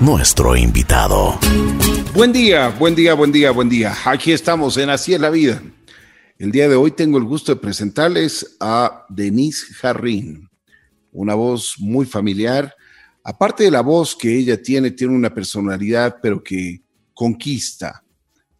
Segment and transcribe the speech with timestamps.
[0.00, 1.38] nuestro invitado.
[2.14, 3.94] Buen día, buen día, buen día, buen día.
[4.06, 5.62] Aquí estamos en Así es la vida.
[6.38, 10.48] El día de hoy tengo el gusto de presentarles a Denise Jarrín,
[11.12, 12.74] una voz muy familiar.
[13.22, 18.02] Aparte de la voz que ella tiene, tiene una personalidad, pero que conquista.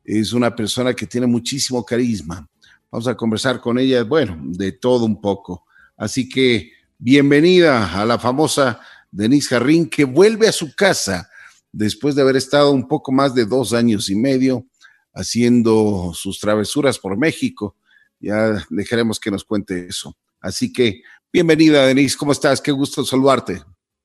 [0.05, 2.47] Es una persona que tiene muchísimo carisma.
[2.91, 5.65] Vamos a conversar con ella, bueno, de todo un poco.
[5.97, 8.79] Así que bienvenida a la famosa
[9.13, 11.31] Denise Jarrín, que vuelve a su casa
[11.71, 14.67] después de haber estado un poco más de dos años y medio
[15.15, 17.77] haciendo sus travesuras por México.
[18.19, 20.17] Ya dejaremos que nos cuente eso.
[20.41, 21.03] Así que,
[21.33, 22.61] bienvenida, Denise, ¿cómo estás?
[22.61, 23.63] Qué gusto saludarte.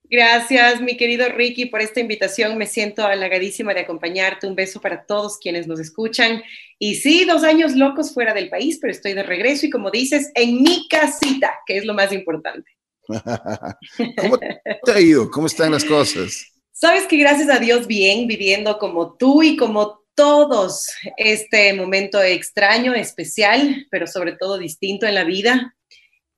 [0.09, 2.57] Gracias, mi querido Ricky, por esta invitación.
[2.57, 4.47] Me siento halagadísima de acompañarte.
[4.47, 6.41] Un beso para todos quienes nos escuchan.
[6.79, 10.31] Y sí, dos años locos fuera del país, pero estoy de regreso y como dices,
[10.35, 12.76] en mi casita, que es lo más importante.
[14.17, 15.29] ¿Cómo te ha ido?
[15.31, 16.51] ¿Cómo están las cosas?
[16.71, 22.93] Sabes que gracias a Dios bien, viviendo como tú y como todos este momento extraño,
[22.93, 25.75] especial, pero sobre todo distinto en la vida,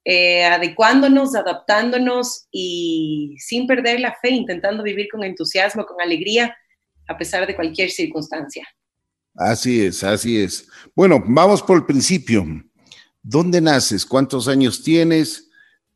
[0.05, 6.55] eh, adecuándonos, adaptándonos y sin perder la fe, intentando vivir con entusiasmo, con alegría,
[7.07, 8.67] a pesar de cualquier circunstancia.
[9.35, 10.67] Así es, así es.
[10.95, 12.45] Bueno, vamos por el principio.
[13.21, 14.05] ¿Dónde naces?
[14.05, 15.48] ¿Cuántos años tienes?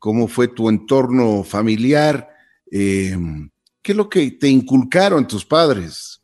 [0.04, 2.28] ¿Cómo fue tu entorno familiar?
[2.70, 3.16] Eh,
[3.80, 6.20] ¿Qué es lo que te inculcaron tus padres?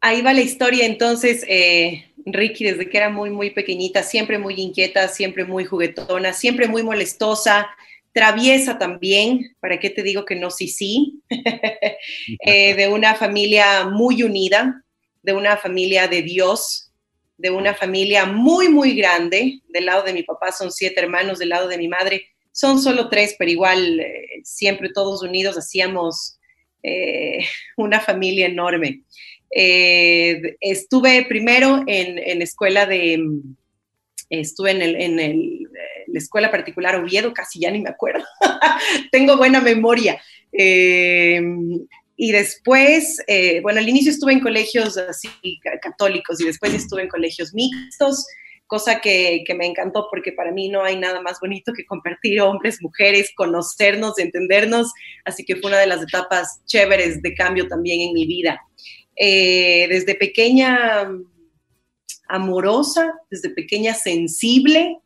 [0.00, 0.86] ahí va la historia.
[0.86, 6.32] Entonces, eh, Ricky, desde que era muy, muy pequeñita, siempre muy inquieta, siempre muy juguetona,
[6.32, 7.68] siempre muy molestosa,
[8.12, 10.48] traviesa también, ¿para qué te digo que no?
[10.48, 11.20] Sí, sí.
[12.46, 14.84] Eh, de una familia muy unida,
[15.20, 16.92] de una familia de Dios,
[17.36, 19.60] de una familia muy, muy grande.
[19.68, 23.08] Del lado de mi papá son siete hermanos, del lado de mi madre son solo
[23.08, 26.38] tres, pero igual eh, siempre todos unidos hacíamos
[27.76, 29.04] una familia enorme.
[29.54, 33.22] Eh, estuve primero en, escuela de,
[34.30, 35.68] estuve en,
[36.06, 38.24] la escuela particular Oviedo, casi ya ni me acuerdo,
[39.12, 40.20] tengo buena memoria.
[40.52, 41.40] Eh,
[42.16, 45.28] y después, eh, bueno, al inicio estuve en colegios así
[45.82, 48.26] católicos y después estuve en colegios mixtos,
[48.72, 52.40] cosa que, que, me encantó porque para mí no hay nada más bonito que compartir
[52.40, 54.90] hombres, mujeres, conocernos, entendernos,
[55.26, 58.58] así que fue una de las etapas chéveres de cambio también en mi vida.
[59.14, 61.06] Eh, desde pequeña
[62.28, 64.96] amorosa, desde pequeña sensible,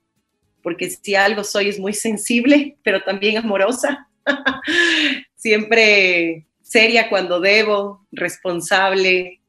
[0.63, 4.09] porque si algo soy es muy sensible, pero también amorosa.
[5.35, 9.41] Siempre seria cuando debo, responsable,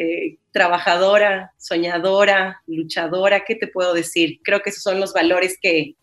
[0.00, 4.38] eh, trabajadora, soñadora, luchadora, ¿qué te puedo decir?
[4.44, 5.96] Creo que esos son los valores que,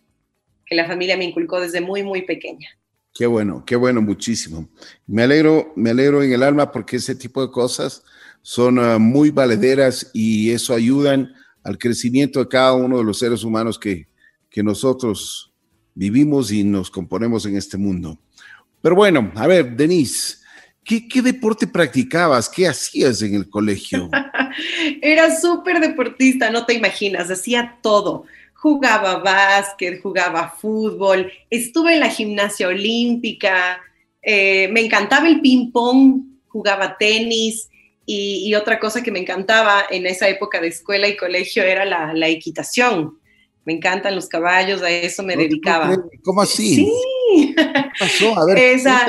[0.66, 2.68] que la familia me inculcó desde muy, muy pequeña.
[3.14, 4.68] Qué bueno, qué bueno, muchísimo.
[5.08, 8.04] Me alegro, me alegro en el alma porque ese tipo de cosas
[8.42, 11.34] son uh, muy valederas y eso ayudan
[11.64, 14.10] al crecimiento de cada uno de los seres humanos que,
[14.50, 15.54] que nosotros
[15.94, 18.20] vivimos y nos componemos en este mundo.
[18.82, 20.40] Pero bueno, a ver, Denise,
[20.86, 22.48] ¿qué, qué deporte practicabas?
[22.48, 24.10] ¿Qué hacías en el colegio?
[25.02, 28.26] Era súper deportista, no te imaginas, hacía todo
[28.66, 33.80] jugaba básquet, jugaba fútbol, estuve en la gimnasia olímpica,
[34.24, 37.70] eh, me encantaba el ping-pong, jugaba tenis
[38.08, 42.28] y, otra cosa que me encantaba en esa época de escuela y colegio era la,
[42.28, 43.20] equitación.
[43.66, 45.96] Me encantan los caballos, a eso me dedicaba.
[46.24, 46.76] ¿Cómo así?
[46.76, 47.56] Sí.
[47.56, 48.36] ¿Qué pasó?
[48.36, 49.08] A ver, esa,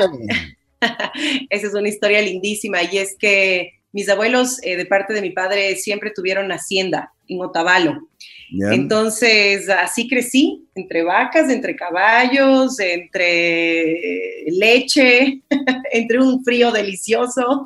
[1.49, 5.31] esa es una historia lindísima y es que mis abuelos eh, de parte de mi
[5.31, 8.07] padre siempre tuvieron hacienda en Otavalo.
[8.49, 15.41] Entonces, así crecí, entre vacas, entre caballos, entre leche,
[15.91, 17.65] entre un frío delicioso.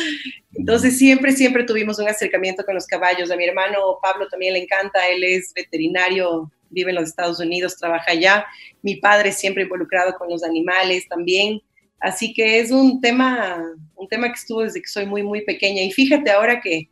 [0.54, 3.30] Entonces, siempre, siempre tuvimos un acercamiento con los caballos.
[3.30, 7.76] A mi hermano Pablo también le encanta, él es veterinario, vive en los Estados Unidos,
[7.76, 8.46] trabaja allá.
[8.82, 11.60] Mi padre siempre involucrado con los animales también.
[12.00, 13.62] Así que es un tema,
[13.94, 15.82] un tema que estuvo desde que soy muy, muy pequeña.
[15.82, 16.88] Y fíjate ahora que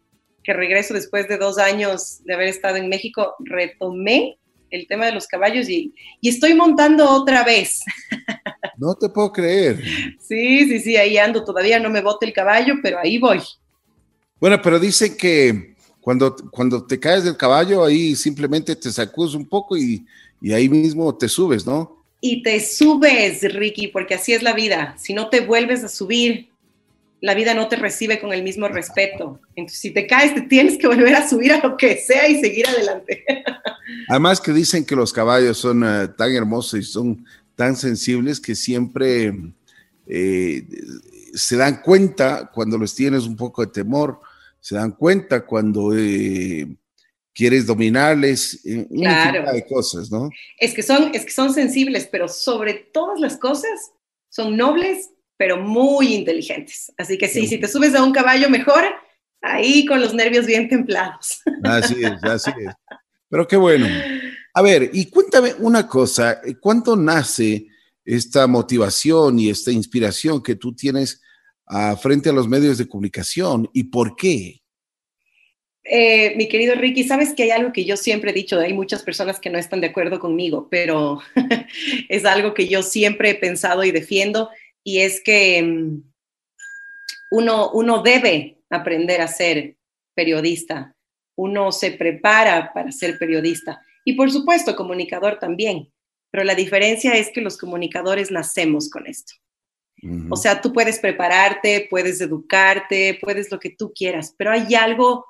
[0.49, 4.38] que regreso después de dos años de haber estado en México, retomé
[4.70, 7.82] el tema de los caballos y, estoy montando otra vez.
[8.78, 9.82] No te puedo creer.
[10.20, 11.44] Sí, sí, sí, ahí ando.
[11.44, 13.40] Todavía no me bote el caballo, pero ahí voy.
[14.40, 19.49] Bueno, pero dicen que cuando, cuando te caes del caballo, ahí simplemente te sacudes un
[19.49, 20.06] poco y,
[20.40, 21.97] y ahí mismo te subes, ¿no?
[22.20, 24.94] Y te subes, Ricky, porque así es la vida.
[24.98, 26.48] Si no te vuelves a subir,
[27.20, 29.40] la vida no te recibe con el mismo respeto.
[29.54, 32.40] Entonces, si te caes, te tienes que volver a subir a lo que sea y
[32.40, 33.24] seguir adelante.
[34.08, 37.24] Además que dicen que los caballos son eh, tan hermosos y son
[37.54, 39.32] tan sensibles que siempre
[40.06, 40.64] eh,
[41.34, 44.20] se dan cuenta cuando les tienes un poco de temor,
[44.60, 46.68] se dan cuenta cuando eh,
[47.38, 49.52] quieres dominarles, claro.
[49.52, 50.29] de cosas, ¿no?
[50.58, 53.93] Es que, son, es que son sensibles, pero sobre todas las cosas
[54.29, 56.93] son nobles, pero muy inteligentes.
[56.99, 58.82] Así que sí, si te subes a un caballo mejor,
[59.40, 61.40] ahí con los nervios bien templados.
[61.62, 62.75] Así es, así es.
[63.31, 63.87] Pero qué bueno.
[64.52, 67.69] A ver, y cuéntame una cosa, ¿cuándo nace
[68.05, 71.23] esta motivación y esta inspiración que tú tienes
[71.67, 74.57] a frente a los medios de comunicación y por qué?
[75.90, 79.02] Eh, mi querido Ricky, sabes que hay algo que yo siempre he dicho, hay muchas
[79.02, 81.20] personas que no están de acuerdo conmigo, pero
[82.11, 84.50] es algo que yo siempre he pensado y defiendo,
[84.85, 86.02] y es que mm,
[87.31, 89.76] uno, uno debe aprender a ser
[90.14, 90.94] periodista,
[91.37, 93.81] uno se prepara para ser periodista.
[94.05, 95.90] Y por supuesto comunicador también,
[96.31, 99.35] pero la diferencia es que los comunicadores nacemos con esto.
[100.31, 105.25] O sea, tú puedes prepararte, puedes educarte, puedes lo que tú quieras, pero hay algo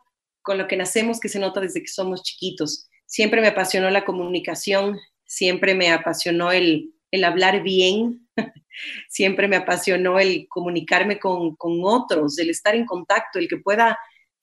[0.49, 2.89] con lo que nacemos que se nota desde que somos chiquitos.
[3.05, 8.27] Siempre me apasionó la comunicación, siempre me apasionó el, el hablar bien,
[9.11, 13.99] siempre me apasionó el comunicarme con, con otros, el estar en contacto, el que pueda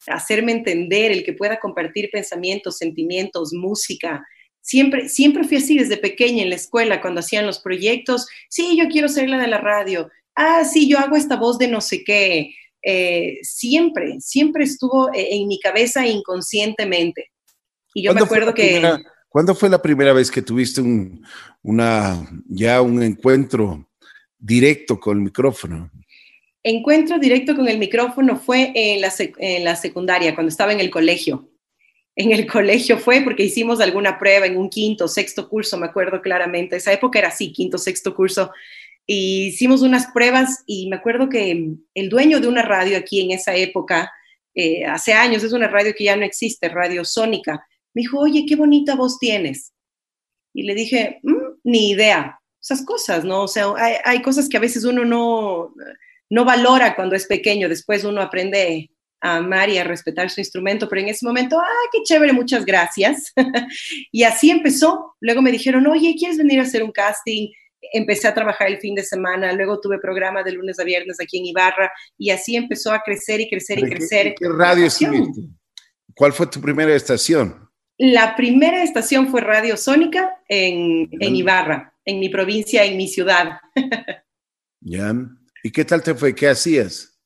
[0.05, 4.23] hacerme entender, el que pueda compartir pensamientos, sentimientos, música.
[4.61, 8.27] Siempre, siempre fui así desde pequeña en la escuela, cuando hacían los proyectos.
[8.47, 10.11] Sí, yo quiero ser la de la radio.
[10.35, 12.53] Ah, sí, yo hago esta voz de no sé qué.
[12.87, 17.31] Eh, siempre, siempre estuvo e, en mi cabeza inconscientemente.
[17.95, 18.79] Y yo me acuerdo que...
[19.27, 21.25] ¿Cuándo fue la primera vez que tuviste un,
[21.61, 23.89] una, ya un encuentro
[24.37, 25.91] directo con el micrófono?
[26.63, 30.89] Encuentro directo con el micrófono fue en la, en la secundaria, cuando estaba en el
[30.89, 31.49] colegio.
[32.15, 36.21] En el colegio fue porque hicimos alguna prueba en un quinto, sexto curso, me acuerdo
[36.21, 36.77] claramente.
[36.77, 38.51] Esa época era así, quinto, sexto curso.
[39.07, 43.31] Y hicimos unas pruebas y me acuerdo que el dueño de una radio aquí en
[43.31, 44.11] esa época,
[44.55, 48.45] eh, hace años, es una radio que ya no existe, Radio Sónica, me dijo, oye,
[48.47, 49.73] qué bonita voz tienes.
[50.53, 52.39] Y le dije, mm, ni idea.
[52.61, 53.43] Esas cosas, ¿no?
[53.43, 55.71] O sea, hay, hay cosas que a veces uno no
[56.29, 58.89] no valora cuando es pequeño, después uno aprende
[59.21, 62.65] a amar y a respetar su instrumento, pero en ese momento, ah, qué chévere, muchas
[62.65, 63.33] gracias.
[64.11, 65.15] y así empezó.
[65.19, 67.49] Luego me dijeron, oye, ¿quieres venir a hacer un casting?
[67.93, 71.39] Empecé a trabajar el fin de semana, luego tuve programa de lunes a viernes aquí
[71.39, 74.35] en Ibarra y así empezó a crecer y crecer y crecer.
[74.37, 75.41] ¿Qué, radio estuviste?
[76.13, 77.69] ¿Cuál fue tu primera estación?
[77.97, 83.59] La primera estación fue Radio Sónica en, en Ibarra, en mi provincia, en mi ciudad.
[84.81, 85.13] ya.
[85.63, 86.35] ¿Y qué tal te fue?
[86.35, 87.17] ¿Qué hacías?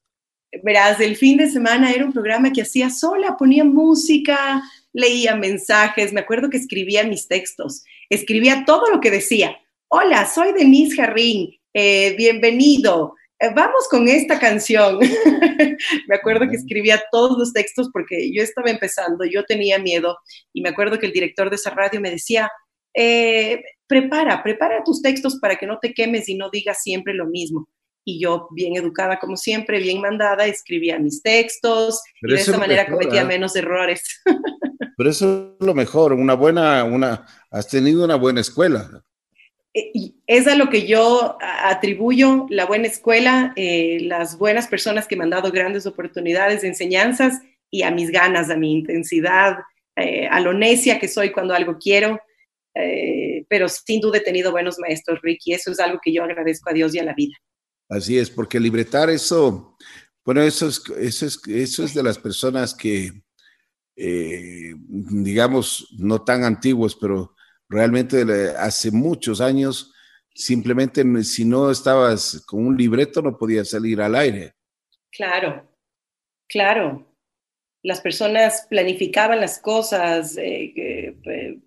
[0.64, 4.64] Verás, el fin de semana era un programa que hacía sola, ponía música,
[4.94, 9.58] leía mensajes, me acuerdo que escribía mis textos, escribía todo lo que decía.
[9.92, 15.00] Hola, soy Denise Jarrín, eh, bienvenido, eh, vamos con esta canción.
[16.08, 20.20] me acuerdo que escribía todos los textos porque yo estaba empezando, yo tenía miedo
[20.54, 22.52] y me acuerdo que el director de esa radio me decía,
[22.94, 27.26] eh, prepara, prepara tus textos para que no te quemes y no digas siempre lo
[27.26, 27.68] mismo
[28.06, 32.88] y yo, bien educada como siempre, bien mandada, escribía mis textos y de esa manera
[32.88, 34.04] cometía menos errores.
[34.98, 39.04] Pero eso es lo mejor, una buena, una, has tenido una buena escuela.
[39.74, 45.16] Eh, es a lo que yo atribuyo la buena escuela, eh, las buenas personas que
[45.16, 49.58] me han dado grandes oportunidades de enseñanzas y a mis ganas, a mi intensidad,
[50.32, 52.20] a lo necia que soy cuando algo quiero.
[53.50, 55.54] pero sin duda he tenido buenos maestros, Ricky.
[55.54, 57.36] Eso es algo que yo agradezco a Dios y a la vida.
[57.90, 59.76] Así es, porque libretar eso,
[60.24, 63.12] bueno, eso es, eso es, eso es de las personas que,
[63.96, 67.34] eh, digamos, no tan antiguos, pero
[67.70, 68.26] realmente
[68.58, 69.94] hace muchos años,
[70.34, 74.54] simplemente si no estabas con un libreto no podías salir al aire.
[75.12, 75.70] Claro,
[76.48, 77.06] claro.
[77.82, 80.74] Las personas planificaban las cosas, eh,
[81.26, 81.60] eh,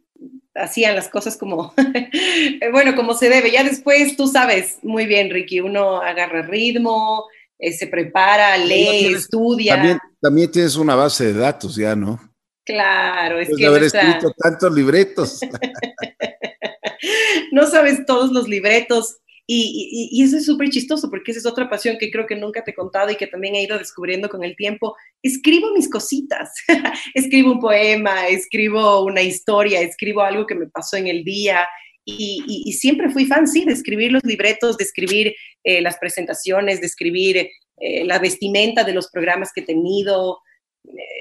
[0.55, 1.73] hacían las cosas como,
[2.73, 3.51] bueno, como se debe.
[3.51, 7.27] Ya después, tú sabes muy bien, Ricky, uno agarra ritmo,
[7.59, 9.99] eh, se prepara, lee, estudia.
[10.21, 12.21] También, tienes una base de datos ya, ¿no?
[12.65, 13.67] Claro, es que...
[13.67, 15.41] haber escrito tantos libretos.
[17.53, 19.17] no sabes todos los libretos
[19.47, 22.71] y, eso es súper chistoso porque esa es otra pasión que creo que nunca te
[22.71, 24.97] he contado y que también he ido descubriendo con el tiempo.
[25.23, 26.53] Escribo mis cositas,
[27.15, 31.67] escribo un poema, escribo una historia, escribo algo que me pasó en el día.
[32.05, 36.87] Y, siempre fui fan, sí, de escribir los libretos, de escribir eh, las presentaciones, de
[36.87, 40.39] escribir eh, la vestimenta de los programas que he tenido.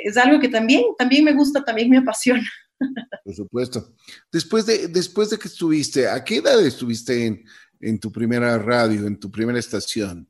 [0.04, 2.48] Es algo que también, también me gusta, también me apasiona.
[3.24, 3.94] Por supuesto.
[4.32, 7.44] Después de, después de que estuviste, ¿a qué edad estuviste en,
[7.80, 10.28] en tu primera radio, en tu primera estación?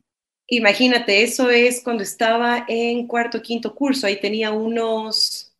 [0.47, 5.55] Imagínate, eso es cuando estaba en cuarto, quinto curso, ahí tenía unos,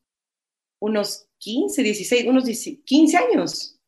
[0.79, 2.43] unos 15, 16, unos
[2.83, 3.79] 15 años.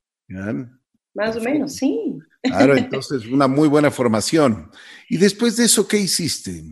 [1.14, 2.20] Más o menos, sí.
[2.42, 4.72] Claro, entonces una muy buena formación.
[5.10, 6.64] ¿Y después de eso qué hiciste?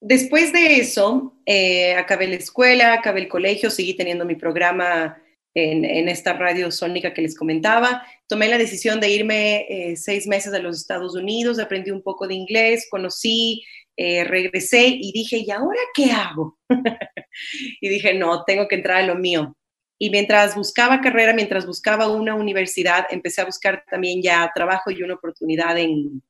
[0.00, 5.20] Después de eso, eh, acabé la escuela, acabé el colegio, seguí teniendo mi programa
[5.54, 8.02] en, esta radio sónica que les comentaba.
[8.26, 12.26] Tomé la decisión de irme eh, seis meses a los Estados Unidos, aprendí un poco
[12.26, 13.62] de inglés, conocí,
[13.96, 16.58] eh, regresé y dije, ¿y ahora qué hago?
[17.80, 19.54] y dije, no, tengo que entrar a lo mío.
[19.98, 25.02] Y mientras buscaba carrera, mientras buscaba una universidad, empecé a buscar también ya trabajo y
[25.02, 26.22] una oportunidad en,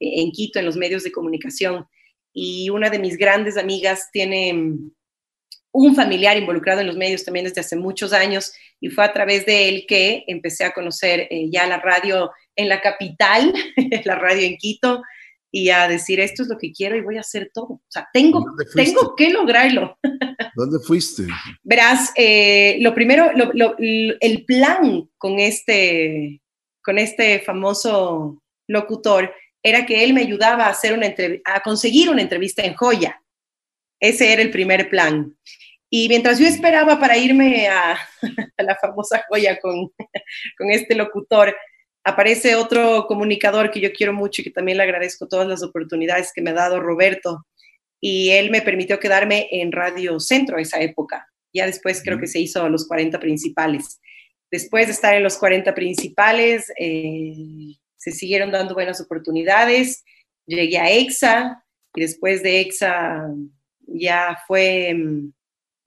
[0.00, 1.86] en Quito, en los medios de comunicación.
[2.38, 4.52] Y una de mis grandes amigas tiene
[5.72, 9.46] un familiar involucrado en los medios también desde hace muchos años y fue a través
[9.46, 13.54] de él que empecé a conocer eh, ya la radio en la capital,
[14.04, 15.02] la radio en Quito,
[15.50, 17.66] y a decir esto es lo que quiero y voy a hacer todo.
[17.68, 19.98] O sea, tengo, tengo que lograrlo.
[20.54, 21.22] ¿Dónde fuiste?
[21.62, 23.30] Verás, eh, lo primero,
[24.20, 26.42] el plan con este,
[26.82, 29.32] con este famoso locutor
[29.68, 31.12] era que él me ayudaba a, hacer una
[31.44, 33.20] a conseguir una entrevista en Joya.
[33.98, 35.36] Ese era el primer plan.
[35.90, 37.98] Y mientras yo esperaba para irme a,
[38.58, 39.90] la famosa joya con,
[40.58, 41.56] con, este locutor,
[42.04, 46.30] aparece otro comunicador que yo quiero mucho y que también le agradezco todas las oportunidades
[46.32, 47.44] que me ha dado Roberto.
[48.00, 51.28] Y él me permitió quedarme en Radio Centro esa época.
[51.52, 54.00] Ya después creo que se hizo a los 40 principales.
[54.48, 60.04] Después de estar en los 40 principales, eh, se siguieron dando buenas oportunidades.
[60.46, 63.28] Llegué a EXA y después de EXA
[63.86, 65.32] ya fue mm,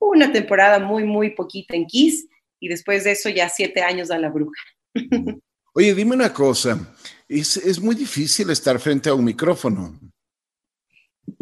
[0.00, 2.26] una temporada muy, muy poquita en Kiss
[2.58, 4.60] y después de eso ya siete años a la bruja.
[5.72, 6.94] Oye, dime una cosa,
[7.28, 9.98] es, muy difícil estar frente a un micrófono.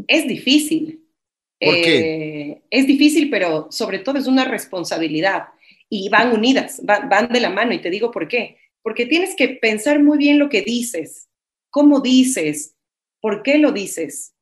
[0.06, 1.02] Es difícil.
[1.58, 1.98] ¿Por qué?
[1.98, 5.48] Eh, es difícil, pero sobre todo es una responsabilidad
[5.88, 8.58] y van unidas, van de la mano y te digo por qué.
[8.82, 11.28] Porque tienes que pensar muy bien lo que dices,
[11.70, 12.74] cómo dices,
[13.20, 14.34] por qué lo dices,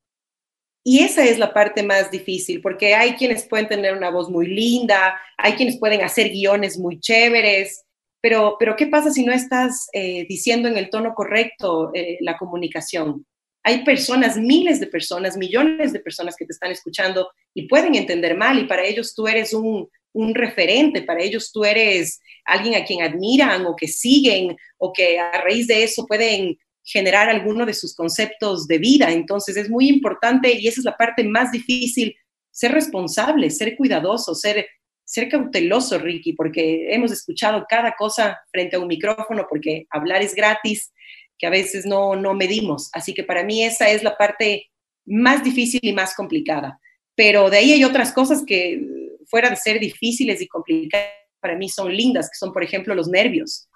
[0.88, 4.46] y esa es la parte más difícil, porque hay quienes pueden tener una voz muy
[4.46, 7.84] linda, hay quienes pueden hacer guiones muy chéveres,
[8.20, 12.38] pero, pero ¿qué pasa si no estás eh, diciendo en el tono correcto eh, la
[12.38, 13.26] comunicación?
[13.64, 18.36] Hay personas, miles de personas, millones de personas que te están escuchando y pueden entender
[18.36, 22.84] mal y para ellos tú eres un, un referente, para ellos tú eres alguien a
[22.84, 27.74] quien admiran o que siguen o que a raíz de eso pueden generar alguno de
[27.74, 29.12] sus conceptos de vida.
[29.12, 32.16] Entonces es muy importante y esa es la parte más difícil,
[32.50, 34.66] ser responsable, ser cuidadoso, ser,
[35.04, 40.34] ser cauteloso, Ricky, porque hemos escuchado cada cosa frente a un micrófono, porque hablar es
[40.34, 40.92] gratis,
[41.38, 42.88] que a veces no, no medimos.
[42.94, 44.70] Así que para mí esa es la parte
[45.04, 46.80] más difícil y más complicada.
[47.14, 51.68] Pero de ahí hay otras cosas que fuera de ser difíciles y complicadas, para mí
[51.68, 53.68] son lindas, que son, por ejemplo, los nervios.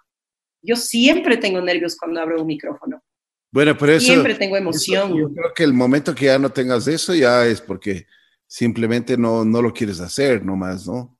[0.62, 3.02] Yo siempre tengo nervios cuando abro un micrófono.
[3.52, 4.06] Bueno, pero eso.
[4.06, 5.16] Siempre tengo emoción.
[5.16, 8.06] yo creo que el momento que ya no tengas eso ya es porque
[8.46, 11.19] simplemente no, no lo quieres hacer nomás, ¿no?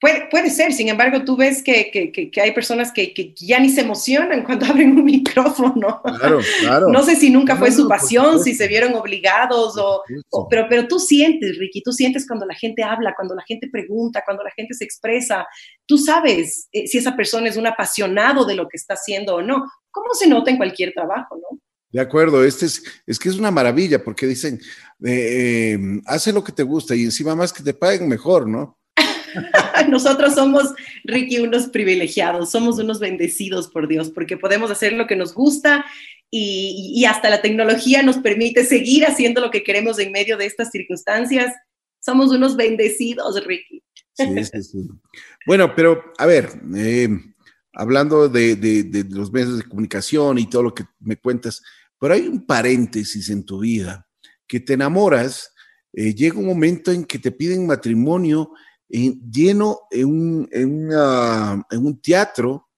[0.00, 3.68] Puede, puede ser, sin embargo, tú ves que, que, que hay personas que, ya ni
[3.68, 6.00] se emocionan cuando abren un micrófono.
[6.02, 6.88] Claro, claro.
[6.88, 10.02] No sé si nunca fue su pasión, si se vieron obligados, o,
[10.48, 14.22] pero, pero tú sientes, Ricky, tú sientes cuando la gente habla, cuando la gente pregunta,
[14.24, 15.46] cuando la gente se expresa.
[15.84, 19.42] Tú sabes eh, si esa persona es un apasionado de lo que está haciendo o
[19.42, 19.66] no.
[19.90, 21.60] ¿Cómo se nota en cualquier trabajo, no?
[21.92, 24.60] De acuerdo, este es, es que es una maravilla porque dicen,
[25.04, 28.79] eh, em, hace lo que te gusta y encima más que te paguen mejor, ¿no?
[29.88, 35.16] Nosotros somos, Ricky, unos privilegiados, somos unos bendecidos por Dios, porque podemos hacer lo que
[35.16, 35.84] nos gusta
[36.30, 40.46] y, y, hasta la tecnología nos permite seguir haciendo lo que queremos en medio de
[40.46, 41.52] estas circunstancias.
[41.98, 43.82] Somos unos bendecidos, Ricky.
[44.14, 44.88] Sí, sí, sí.
[45.46, 47.08] Bueno, pero a ver, eh,
[47.72, 51.62] hablando de, de, de, los medios de comunicación y todo lo que me cuentas,
[51.98, 54.06] pero hay un paréntesis en tu vida,
[54.46, 55.52] que te enamoras,
[55.92, 58.52] eh, llega un momento en que te piden matrimonio
[58.90, 60.90] lleno en un, en,
[61.70, 62.68] en un teatro,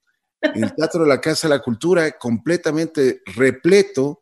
[0.41, 4.21] el Teatro de la Casa de la Cultura, completamente repleto,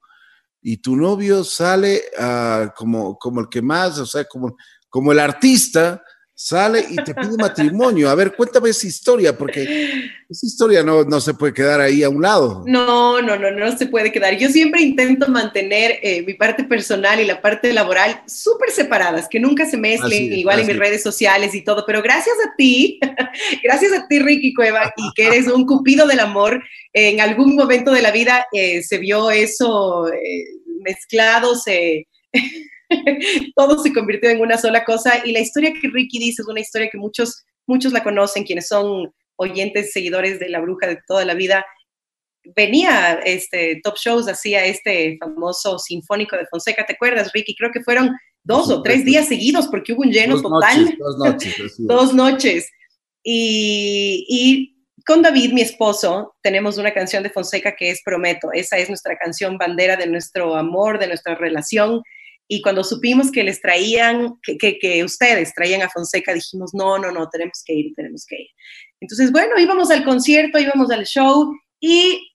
[0.63, 4.57] y tu novio sale uh, como, como el que más, o sea, como,
[4.91, 6.03] como el artista,
[6.43, 8.09] sale y te pide matrimonio.
[8.09, 9.63] A ver, cuéntame esa historia, porque
[10.27, 12.65] esa historia no, no se puede quedar ahí a un lado.
[12.67, 14.39] No, no, no, no se puede quedar.
[14.39, 19.39] Yo siempre intento mantener eh, mi parte personal y la parte laboral súper separadas, que
[19.39, 22.99] nunca se mezclen, igual en mis redes sociales y todo, pero gracias a ti,
[23.63, 26.63] gracias a ti, Ricky Cueva, y que eres un cupido del amor,
[26.95, 30.45] en algún momento de la vida eh, se vio eso eh,
[30.83, 32.07] mezclado, se...
[33.57, 36.61] todo se convirtió en una sola cosa y la historia que Ricky dice es una
[36.61, 41.25] historia que muchos, muchos la conocen, quienes son oyentes, seguidores de la bruja de toda
[41.25, 41.65] la vida.
[42.57, 47.55] Venía este Top Shows, hacía este famoso sinfónico de Fonseca, ¿te acuerdas, Ricky?
[47.55, 48.11] Creo que fueron
[48.43, 50.97] dos o tres días seguidos porque hubo un lleno total.
[50.99, 51.75] dos noches.
[51.79, 52.71] dos noches.
[53.23, 58.53] Y, y con David, mi esposo, tenemos una canción de Fonseca que es Prometo.
[58.53, 62.03] Esa es nuestra canción bandera de nuestro amor, de nuestra relación.
[62.53, 67.13] Y cuando supimos que les traían, que, que, ustedes traían a Fonseca, dijimos, no, no,
[67.13, 68.49] no, tenemos que ir, tenemos que ir.
[69.01, 72.27] Entonces, bueno, íbamos al concierto, íbamos al show y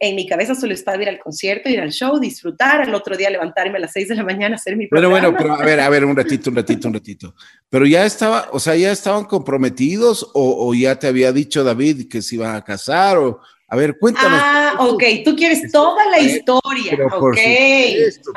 [0.00, 3.30] en mi cabeza solo estaba ir al concierto, ir al show, disfrutar, al otro día
[3.30, 5.12] levantarme a las seis de la mañana, hacer mi programa.
[5.12, 7.34] Bueno, bueno, pero a ver, a ver, un ratito, un ratito, un ratito.
[7.68, 12.08] Pero ya estaba, o sea, ya estaban comprometidos o, o ya te había dicho David
[12.08, 13.40] que se iban a casar o,
[13.72, 14.40] a ver, cuéntanos.
[14.42, 16.98] Ah, ok, tú quieres toda la historia.
[17.12, 17.38] ok.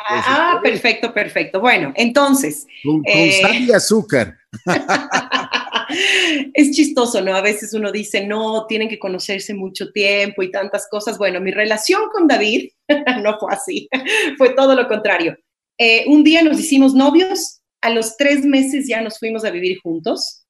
[0.08, 1.60] ah, perfecto, perfecto.
[1.60, 2.68] Bueno, entonces.
[2.84, 4.38] Con, eh, sal y azúcar.
[6.54, 7.36] es chistoso, ¿no?
[7.36, 11.18] A veces uno dice, no, tienen que conocerse mucho tiempo y tantas cosas.
[11.18, 12.70] Bueno, mi relación con David
[13.24, 13.90] no fue así,
[14.38, 15.36] fue todo lo contrario.
[15.80, 19.80] Eh, un día nos hicimos novios, a los tres meses ya nos fuimos a vivir
[19.82, 20.46] juntos.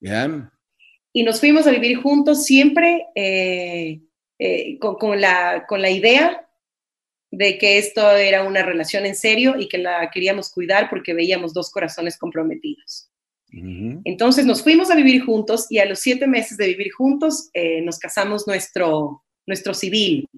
[0.00, 0.52] Ya.
[1.14, 3.06] Y nos fuimos a vivir juntos siempre.
[3.14, 4.02] Eh,
[4.38, 6.46] eh, con, la, con la idea
[7.30, 11.54] de que esto era una relación en serio y que la queríamos cuidar porque veíamos
[11.54, 13.10] dos corazones comprometidos.
[14.04, 17.80] Entonces nos fuimos a vivir juntos y a los siete meses de vivir juntos eh,
[17.80, 20.28] nos casamos nuestro, nuestro civil.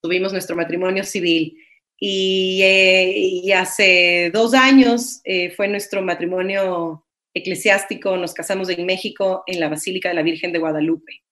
[0.00, 1.56] Tuvimos nuestro matrimonio civil.
[1.98, 5.20] Y, eh, y hace dos años
[5.56, 10.58] fue nuestro matrimonio eclesiástico, nos casamos en México en la Basílica de la Virgen de
[10.58, 11.22] Guadalupe.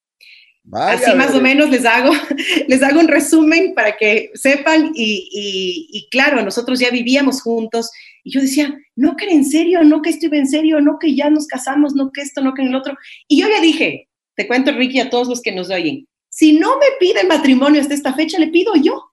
[0.72, 2.12] Así más o menos les hago,
[2.68, 7.90] les hago un resumen para que sepan y, claro, nosotros ya vivíamos juntos
[8.25, 11.30] y yo decía, no que en serio, no que estuve en serio, no que ya
[11.30, 12.97] nos casamos, no que esto, no que en el otro.
[13.26, 16.78] Y yo ya dije, te cuento Ricky a todos los que nos oyen, si no
[16.78, 19.07] me pide matrimonio hasta esta fecha, le pido yo.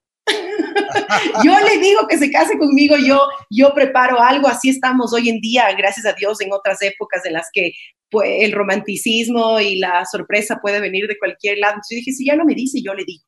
[1.43, 5.39] Yo le digo que se case conmigo, yo, yo preparo algo, así estamos hoy en
[5.39, 7.71] día, gracias a Dios, en otras épocas en las que
[8.10, 11.73] pues, el romanticismo y la sorpresa puede venir de cualquier lado.
[11.73, 13.23] Entonces yo dije, si ya no me dice, yo le digo.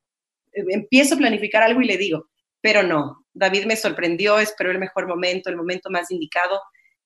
[0.54, 2.30] Eh, empiezo a planificar algo y le digo,
[2.62, 6.60] pero no, David me sorprendió, esperó el mejor momento, el momento más indicado.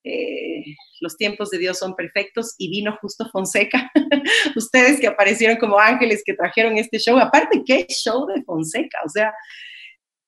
[0.04, 0.64] Eh,
[1.00, 3.92] los tiempos de Dios son perfectos y vino justo Fonseca.
[4.56, 9.00] Ustedes que aparecieron como ángeles que trajeron este show, aparte, ¿qué show de Fonseca?
[9.06, 9.34] O sea,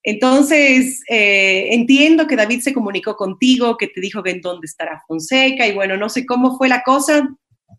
[0.06, 5.02] entonces, eh, entiendo que David se comunicó contigo, que te dijo que en dónde estará
[5.08, 7.26] Fonseca y bueno, no sé cómo fue la cosa.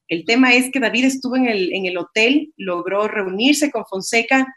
[0.08, 4.48] El tema es que David estuvo en el, en el hotel, logró reunirse con Fonseca,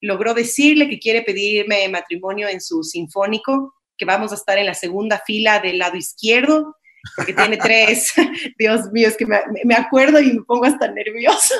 [0.00, 4.74] logró decirle que quiere pedirme matrimonio en su sinfónico, que vamos a estar en la
[4.74, 6.76] segunda fila del lado izquierdo,
[7.16, 8.12] porque tiene tres.
[8.56, 11.54] Dios mío, es que me, me acuerdo y me pongo hasta nervioso.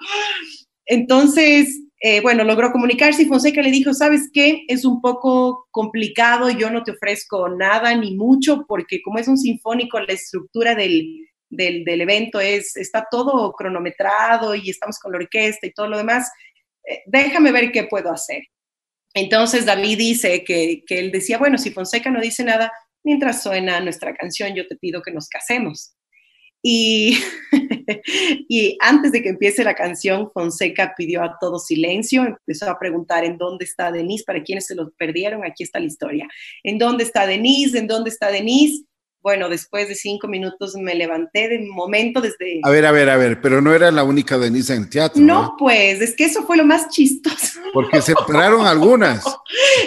[0.86, 4.64] Entonces, eh, bueno, logró comunicarse y Fonseca le dijo, ¿sabes qué?
[4.68, 9.36] Es un poco complicado, yo no te ofrezco nada ni mucho, porque como es un
[9.36, 15.72] sinfónico, la estructura del, evento es, está todo cronometrado y estamos con la orquesta y
[15.72, 16.30] todo lo demás.
[16.88, 18.42] Eh, déjame ver qué puedo hacer.
[19.14, 22.70] Entonces David dice que, que él decía, bueno, si Fonseca no dice nada,
[23.02, 25.97] mientras suena nuestra canción, yo te pido que nos casemos.
[26.62, 27.18] Y,
[28.48, 33.24] y antes de que empiece la canción, Fonseca pidió a todo silencio, empezó a preguntar
[33.24, 36.28] en dónde está Denise, para quienes se lo perdieron, aquí está la historia.
[36.62, 37.78] ¿En dónde está Denise?
[37.78, 38.84] ¿En dónde está Denise?
[39.20, 42.60] Bueno, después de cinco minutos me levanté de momento desde...
[42.62, 45.20] A ver, a ver, a ver, pero no era la única Denise en el teatro.
[45.20, 47.60] No, pues, es que eso fue lo más chistoso.
[47.74, 49.24] Porque se pararon algunas.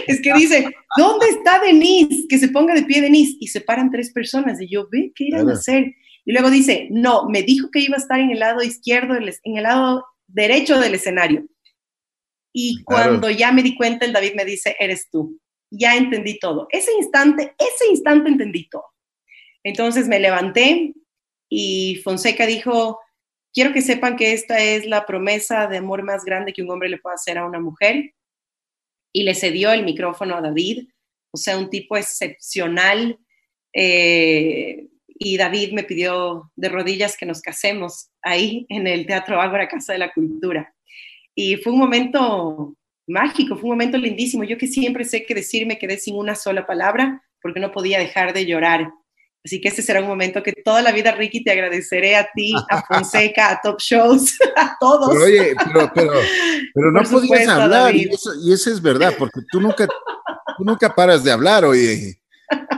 [0.05, 2.27] es que dice, ¿dónde está Denise?
[2.27, 3.37] Que se ponga de pie Denise.
[3.39, 4.59] Y se paran tres personas.
[4.61, 5.95] Y yo, ve, ¿qué iban a hacer?
[6.25, 9.57] Y luego dice, no, me dijo que iba a estar en el lado izquierdo, en
[9.57, 11.45] el lado derecho del escenario.
[12.53, 15.39] Y cuando ya me di cuenta, el David me dice, eres tú.
[15.71, 16.67] Ya entendí todo.
[16.69, 18.85] Ese instante, ese instante entendí todo.
[19.63, 20.93] Entonces me levanté
[21.49, 22.99] y Fonseca dijo,
[23.53, 26.89] quiero que sepan que esta es la promesa de amor más grande que un hombre
[26.89, 28.13] le puede hacer a una mujer.
[29.13, 30.87] Y le cedió el micrófono a David,
[31.31, 33.19] o sea, un tipo excepcional,
[33.73, 34.87] eh,
[35.23, 39.93] y David me pidió de rodillas que nos casemos ahí en el Teatro Ágora Casa
[39.93, 40.73] de la Cultura.
[41.35, 42.73] Y fue un momento
[43.07, 44.43] mágico, fue un momento lindísimo.
[44.43, 47.99] Yo que siempre sé que decir me quedé sin una sola palabra porque no podía
[47.99, 48.91] dejar de llorar.
[49.45, 52.53] Así que ese será un momento que toda la vida, Ricky, te agradeceré a ti,
[52.71, 55.09] a Fonseca, a Top Shows, a todos.
[55.11, 55.91] Pero oye, pero,
[56.73, 60.93] pero, no podías hablar, y eso, y eso, es verdad, porque tú nunca, tú nunca
[60.93, 62.20] paras de hablar, oye.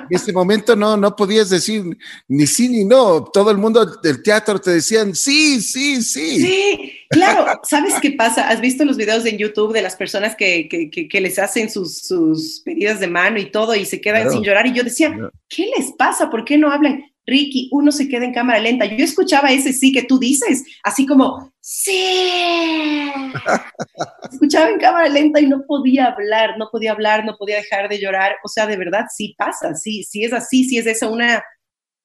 [0.10, 3.24] En ese momento no, no podías decir ni sí ni no.
[3.24, 6.40] Todo el mundo del teatro te decían sí, sí, sí.
[6.40, 7.46] Sí, claro.
[7.64, 8.50] ¿Sabes qué pasa?
[8.50, 12.00] ¿Has visto los videos en YouTube de las personas que, que, que, les hacen sus,
[12.00, 14.68] sus, pedidas de mano y todo y se quedan sin llorar?
[14.68, 15.16] Y yo decía,
[15.48, 16.30] ¿qué les pasa?
[16.30, 17.13] ¿Por qué no hablan?
[17.26, 18.86] Ricky, uno se queda en cámara lenta.
[18.86, 23.12] Yo escuchaba ese sí que tú dices, así como, sí.
[24.32, 28.00] escuchaba en cámara lenta y no podía hablar, no podía hablar, no podía dejar de
[28.00, 28.36] llorar.
[28.44, 31.44] O sea, de verdad, sí pasa, sí, sí es así, sí es esa una,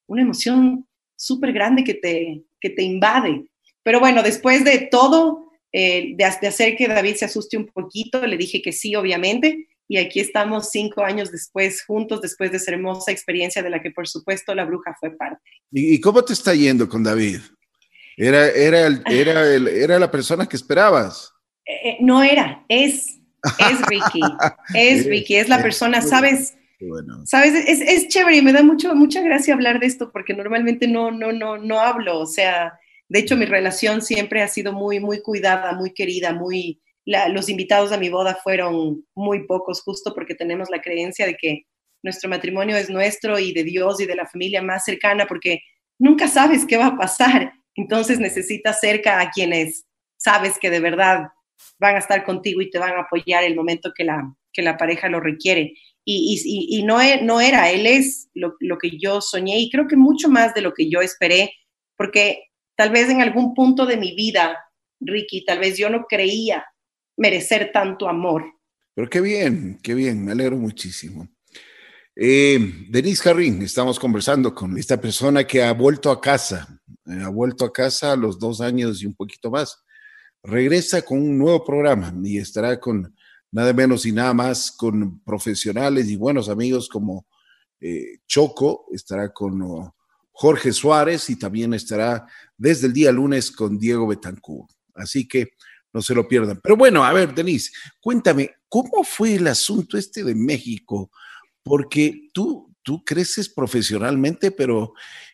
[0.07, 3.45] una emoción súper grande que te, que te invade.
[3.83, 8.25] Pero bueno, después de todo, eh, de, de hacer que David se asuste un poquito,
[8.25, 12.71] le dije que sí, obviamente y aquí estamos cinco años después juntos, después de esa
[12.71, 15.41] hermosa experiencia de la que por supuesto la bruja fue parte.
[15.71, 17.39] ¿Y, cómo te está yendo con David?
[18.15, 21.33] ¿Era, era, era, era la persona que esperabas?
[21.65, 24.21] Eh, eh, no era, es, es Ricky,
[24.75, 26.53] es Ricky, es la persona, ¿sabes?
[26.79, 27.25] Bueno.
[27.25, 30.87] Sabes, es, es, chévere y me da mucho, mucha gracia hablar de esto porque normalmente
[30.87, 34.99] no, no, no, no hablo, o sea, de hecho mi relación siempre ha sido muy,
[34.99, 36.79] muy cuidada, muy querida, muy,
[37.29, 41.63] los invitados a mi boda fueron muy pocos, justo porque tenemos la creencia de que
[42.03, 45.59] nuestro matrimonio es nuestro y de Dios y de la familia más cercana, porque
[45.97, 47.53] nunca sabes qué va a pasar.
[47.75, 49.85] Entonces necesitas cerca a quienes
[50.17, 51.29] sabes que de verdad
[51.79, 54.21] van a estar contigo y te van a apoyar el momento que la,
[54.53, 55.73] que la pareja lo requiere.
[56.05, 59.87] Y, y, no, e, no, era, él es lo, lo que yo soñé y creo
[59.87, 61.53] que mucho más de lo que yo esperé,
[61.95, 62.45] porque
[62.75, 64.57] tal vez en algún punto de mi vida,
[64.99, 66.65] Ricky, tal vez yo no creía
[67.19, 68.45] merecer tanto amor.
[68.95, 71.29] Pero qué bien, qué bien, me alegro muchísimo.
[72.15, 77.29] Eh, Denise Jarrín, estamos conversando con esta persona que ha vuelto a casa, eh, ha
[77.29, 79.83] vuelto a casa a los dos años y un poquito más.
[80.43, 83.13] Regresa con un nuevo programa y estará con
[83.51, 87.27] nada menos y nada más con profesionales y buenos amigos como
[87.81, 89.95] eh, Choco, estará con oh,
[90.31, 92.25] Jorge Suárez y también estará
[92.57, 94.71] desde el día lunes con Diego Betancourt.
[94.93, 95.51] Así que
[95.93, 96.59] no se lo pierdan.
[96.61, 101.11] Pero bueno, a ver, Denise, cuéntame, ¿cómo fue el asunto este de México?
[101.63, 104.93] Porque tú, tú creces profesionalmente, pero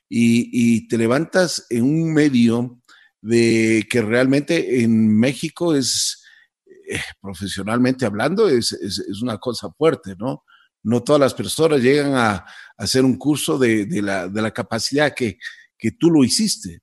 [0.10, 2.80] y, te levantas en un medio
[3.22, 6.24] de que realmente en México es,
[6.66, 8.72] eh, profesionalmente hablando, es,
[9.22, 10.44] una cosa fuerte, ¿no?
[10.84, 12.46] No todas las personas llegan a,
[12.78, 15.40] hacer un curso de, la, de la, capacidad que,
[15.78, 16.82] que tú lo hiciste.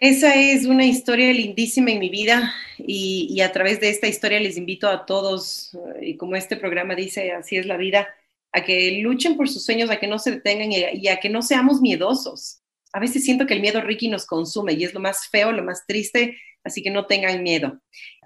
[0.00, 4.56] Esa es una historia lindísima en mi vida y, a través de esta historia les
[4.56, 8.06] invito a todos, y como este programa dice, así es la vida,
[8.52, 11.42] a que luchen por sus sueños, a que no se detengan y a, que no
[11.42, 12.60] seamos miedosos.
[12.92, 15.64] A veces siento que el miedo, Ricky, nos consume y es lo más feo, lo
[15.64, 17.80] más triste, así que no tengan miedo.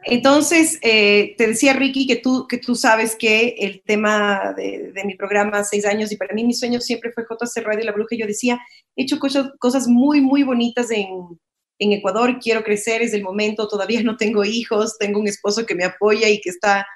[0.05, 5.15] Entonces, eh, te decía Ricky que tú, que tú sabes que el tema de, mi
[5.15, 8.27] programa, seis años, y para mí mi sueño siempre fue JC Radio La Bruja, yo
[8.27, 8.61] decía,
[8.95, 11.39] he hecho cosas, cosas muy, muy bonitas en,
[11.79, 15.75] en Ecuador, quiero crecer, es el momento, todavía no tengo hijos, tengo un esposo que
[15.75, 16.87] me apoya y que está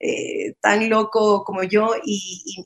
[0.00, 2.56] eh, tan loco como yo y,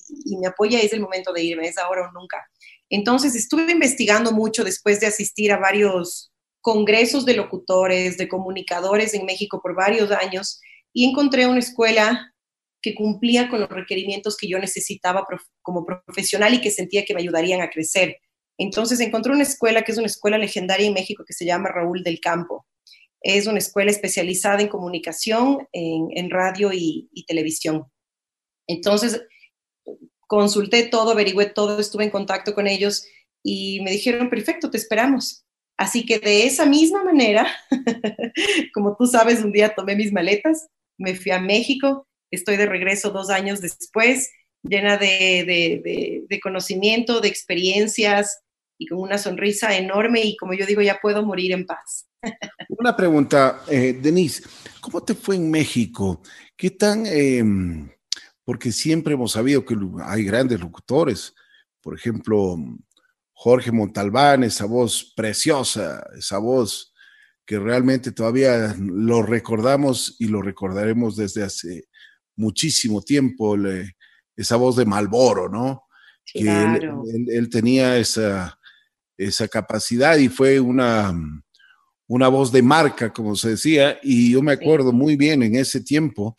[0.40, 2.44] me apoya, es el momento de irme, es ahora o nunca.
[2.90, 9.24] Entonces estuve investigando mucho después de asistir a varios congresos de locutores, de comunicadores en
[9.24, 10.61] México por varios años
[10.92, 12.35] y encontré una escuela
[12.83, 15.26] que cumplía con los requerimientos que yo necesitaba
[15.62, 18.18] como profesional y que sentía que me ayudarían a crecer.
[18.59, 22.03] Entonces encontré una escuela que es una escuela legendaria en México que se llama Raúl
[22.03, 22.66] del Campo.
[23.21, 27.87] Es una escuela especializada en comunicación, en, radio y, televisión.
[28.66, 29.23] Entonces
[30.27, 33.07] consulté todo, averigüé todo, estuve en contacto con ellos
[33.42, 35.44] y me dijeron, perfecto, te esperamos.
[35.77, 37.47] Así que de esa misma manera,
[38.75, 40.66] como tú sabes, un día tomé mis maletas,
[40.99, 44.31] me fui a México, estoy de regreso dos años después,
[44.62, 48.42] llena de, de conocimiento, de experiencias,
[48.78, 52.08] y con una sonrisa enorme y como yo digo, ya puedo morir en paz.
[52.68, 54.42] Una pregunta, eh, Denise,
[54.80, 56.22] ¿cómo te fue en México?
[56.56, 57.90] ¿Qué tan, em,
[58.44, 61.34] porque siempre hemos sabido que hay grandes locutores,
[61.80, 62.56] por ejemplo,
[63.32, 66.92] Jorge Montalbán, esa voz preciosa, esa voz
[67.46, 71.88] que realmente todavía lo recordamos y lo recordaremos desde hace
[72.36, 73.56] muchísimo tiempo,
[74.36, 75.84] esa voz de Malboro, ¿no?
[76.32, 77.04] Claro.
[77.06, 78.58] él, tenía esa,
[79.18, 81.12] esa capacidad y fue una,
[82.07, 85.83] una voz de marca, como se decía, y yo me acuerdo muy bien en ese
[85.83, 86.35] tiempo,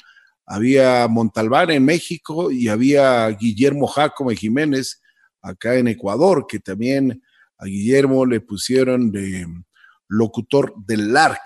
[0.45, 5.01] había Montalbán en México y había Guillermo Jacome Jiménez
[5.41, 7.21] acá en Ecuador, que también
[7.59, 9.45] a Guillermo le pusieron de
[10.07, 11.41] locutor del LARC.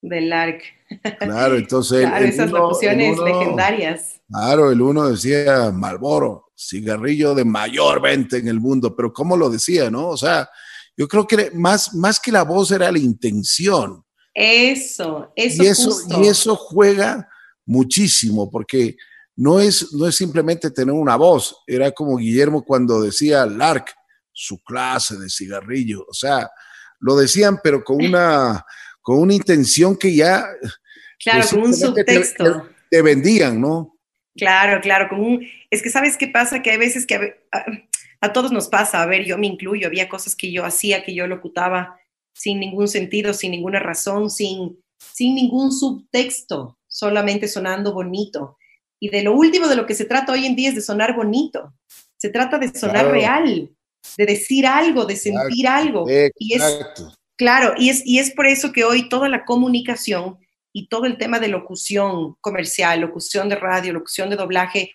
[0.00, 0.62] Del LARC.
[1.18, 2.00] Claro, entonces.
[2.06, 4.20] claro, esas locuciones legendarias.
[4.28, 9.50] Claro, el uno decía Malboro, cigarrillo de mayor venta en el mundo, pero ¿cómo lo
[9.50, 10.08] decía, no?
[10.08, 10.48] O sea,
[10.96, 14.04] yo creo que más, más que la voz era la intención.
[14.34, 15.62] Eso, eso.
[15.62, 17.28] Y eso, y eso juega
[17.66, 18.96] muchísimo, porque
[19.36, 23.86] no es, no es simplemente tener una voz, era como Guillermo cuando decía Lark,
[24.32, 26.50] su clase de cigarrillo, o sea,
[27.00, 28.64] lo decían, pero con una,
[29.00, 30.44] con una intención que ya...
[31.22, 32.68] Claro, pues, con un subtexto.
[32.90, 33.96] Te, vendían, ¿no?
[34.36, 35.46] Claro, claro, con un...
[35.70, 37.46] Es que sabes qué pasa, que hay veces que
[38.20, 41.14] a, todos nos pasa, a ver, yo me incluyo, había cosas que yo hacía, que
[41.14, 41.98] yo locutaba
[42.32, 48.58] sin ningún sentido, sin ninguna razón, sin, sin ningún subtexto, solamente sonando bonito.
[49.00, 51.14] Y de lo último de lo que se trata hoy en día es de sonar
[51.14, 51.74] bonito.
[52.16, 53.70] Se trata de sonar real,
[54.16, 56.06] de decir algo, de sentir algo.
[56.38, 56.62] Y es,
[57.36, 60.38] claro, y es, y es por eso que hoy toda la comunicación
[60.72, 64.92] y todo el tema de locución comercial, locución de radio, locución de doblaje,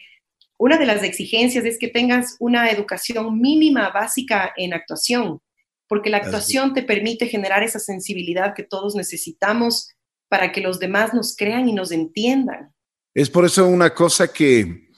[0.59, 5.39] una de las exigencias es que tengas una educación mínima, básica en actuación,
[5.87, 9.89] porque la actuación te permite generar esa sensibilidad que todos necesitamos
[10.27, 12.73] para que los demás nos crean y nos entiendan.
[13.15, 14.89] Es por eso una cosa que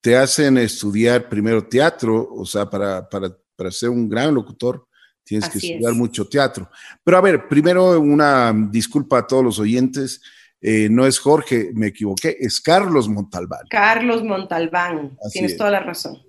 [0.00, 4.88] te hacen estudiar primero teatro, o sea, para, para para ser un gran locutor
[5.22, 6.70] tienes que estudiar mucho teatro.
[7.04, 10.22] Pero a ver, primero una disculpa a todos los oyentes.
[10.60, 13.66] Eh, no es Jorge, me equivoqué, es Carlos Montalbán.
[13.70, 16.22] Carlos Montalbán, tienes toda la razón.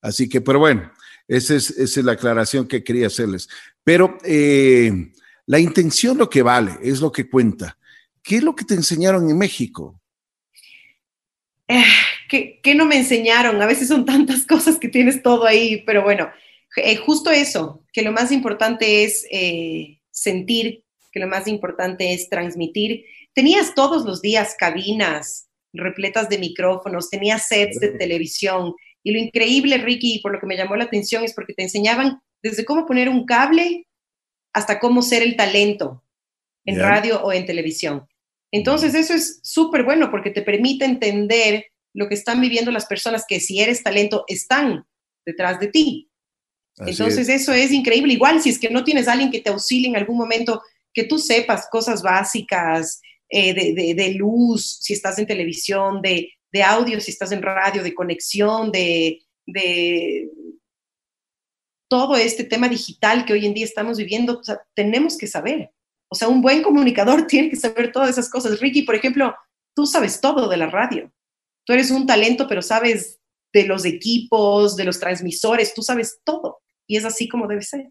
[0.00, 0.90] Así que, pero bueno,
[1.28, 3.48] esa es, esa es la aclaración que quería hacerles.
[3.84, 4.92] Pero eh,
[5.46, 7.78] la intención lo que vale, es lo que cuenta.
[8.22, 10.00] ¿Qué es lo que te enseñaron en México?
[11.68, 11.84] Eh,
[12.28, 13.60] ¿qué, no me enseñaron?
[13.60, 16.30] A veces son tantas cosas que tienes todo ahí, pero bueno,
[16.76, 19.26] eh, justo eso, que lo más importante es
[20.10, 23.04] sentir, que lo más importante es transmitir.
[23.34, 28.74] Tenías todos los días cabinas repletas de micrófonos, tenías sets de televisión.
[29.02, 32.20] Y lo increíble, Ricky, por lo que me llamó la atención, es porque te enseñaban
[32.42, 33.86] desde cómo poner un cable
[34.52, 36.04] hasta cómo ser el talento
[36.64, 38.06] en radio o en televisión.
[38.52, 43.24] Entonces, eso es súper bueno porque te permite entender lo que están viviendo las personas
[43.26, 44.86] que si eres talento están
[45.24, 46.08] detrás de ti.
[46.78, 48.14] Entonces eso es increíble.
[48.14, 51.04] Igual si es que no tienes a alguien que te auxilie en algún momento, que
[51.04, 53.00] tú sepas cosas básicas
[53.32, 58.70] eh, de, luz, si estás en televisión, de, audio, si estás en radio, de conexión,
[58.70, 60.28] de, de
[61.88, 64.40] todo este tema digital que hoy en día estamos viviendo,
[64.74, 65.70] tenemos que saber.
[66.08, 68.60] O sea, un buen comunicador tiene que saber todas esas cosas.
[68.60, 69.34] Ricky, por ejemplo,
[69.74, 71.10] tú sabes todo de la radio
[71.64, 73.20] tú eres un talento, pero sabes
[73.52, 76.60] de los equipos, de los transmisores, tú sabes todo.
[76.86, 77.90] Y es así como debe ser.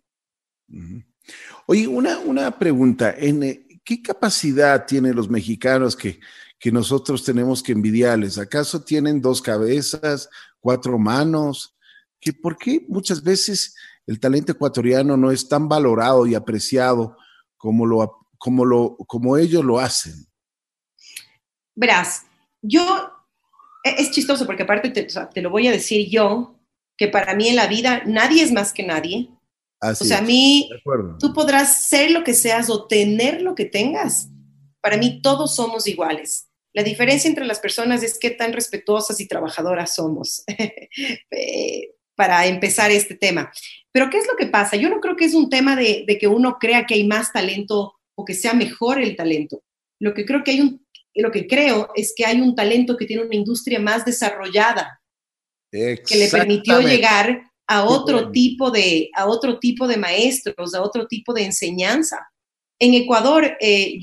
[1.66, 3.14] Oye, una, una pregunta.
[3.18, 6.20] ¿En, eh, ¿Qué capacidad tienen los mexicanos que,
[6.60, 8.38] que nosotros tenemos que envidiarles?
[8.38, 11.76] ¿Acaso tienen dos cabezas, cuatro manos?
[12.20, 17.18] ¿Que ¿Por qué muchas veces el talento ecuatoriano no es tan valorado y apreciado
[17.58, 20.26] como, lo, como, lo, como ellos lo hacen?
[21.76, 22.26] Verás,
[22.62, 23.12] yo
[23.84, 26.56] e-, es chistoso porque aparte te, lo voy a decir yo,
[26.98, 29.30] que para mí en la vida nadie es más que nadie.
[29.82, 30.70] O sea, a mí,
[31.20, 34.30] tú podrás ser lo que seas o tener lo que tengas.
[34.82, 36.48] Para mí todos somos iguales.
[36.74, 40.44] La diferencia entre las personas es qué tan respetuosas y trabajadoras somos,
[41.32, 43.52] eh, para empezar este tema.
[43.92, 44.78] Pero ¿qué es lo que pasa?
[44.78, 47.34] Yo no creo que es un tema de, de que uno crea que hay más
[47.34, 49.64] talento o que sea mejor el talento.
[50.00, 50.82] Lo que creo que hay un
[51.14, 55.02] lo que creo es que hay un talento que tiene una industria más desarrollada,
[55.72, 61.08] que le permitió llegar a otro, tipo de, a otro tipo de maestros, a otro
[61.08, 62.18] tipo de enseñanza.
[62.78, 63.98] En Ecuador, eh,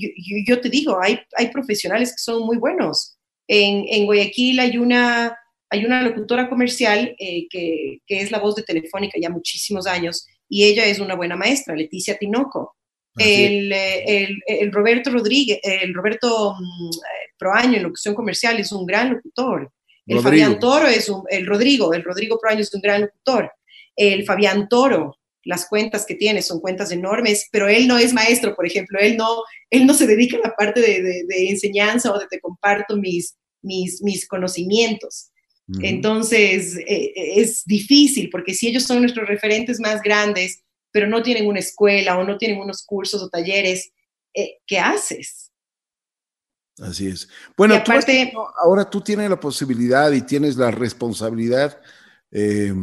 [0.47, 3.15] yo, te digo, hay, hay profesionales que son muy buenos.
[3.47, 5.37] En, en Guayaquil hay una,
[5.69, 10.25] hay una locutora comercial eh, que, que, es la voz de Telefónica ya muchísimos años
[10.47, 12.75] y ella es una buena maestra, Leticia Tinoco.
[13.19, 13.69] Eh,
[14.07, 16.89] el, el, Roberto Rodríguez, el Roberto mm,
[17.37, 19.71] Proaño en locución comercial es un gran locutor.
[20.07, 23.51] El Fabián Toro es un, el Rodrigo, el Rodrigo Proaño es un gran locutor.
[23.99, 28.55] El Fabián Toro, las cuentas que tiene son cuentas enormes, pero él no es maestro,
[28.55, 32.19] por ejemplo, él no, él no se dedica a la parte de, de, enseñanza o
[32.19, 35.31] de te comparto mis, mis, mis conocimientos.
[35.81, 41.45] Entonces, eh, es difícil, porque si ellos son nuestros referentes más grandes, pero no tienen
[41.45, 43.91] una escuela o no tienen unos cursos o talleres,
[44.33, 45.51] eh, ¿qué haces?
[46.79, 47.29] Así es.
[47.55, 48.33] Bueno, aparte,
[48.63, 51.79] ahora tú tienes la posibilidad y tienes la responsabilidad
[52.31, 52.73] eh,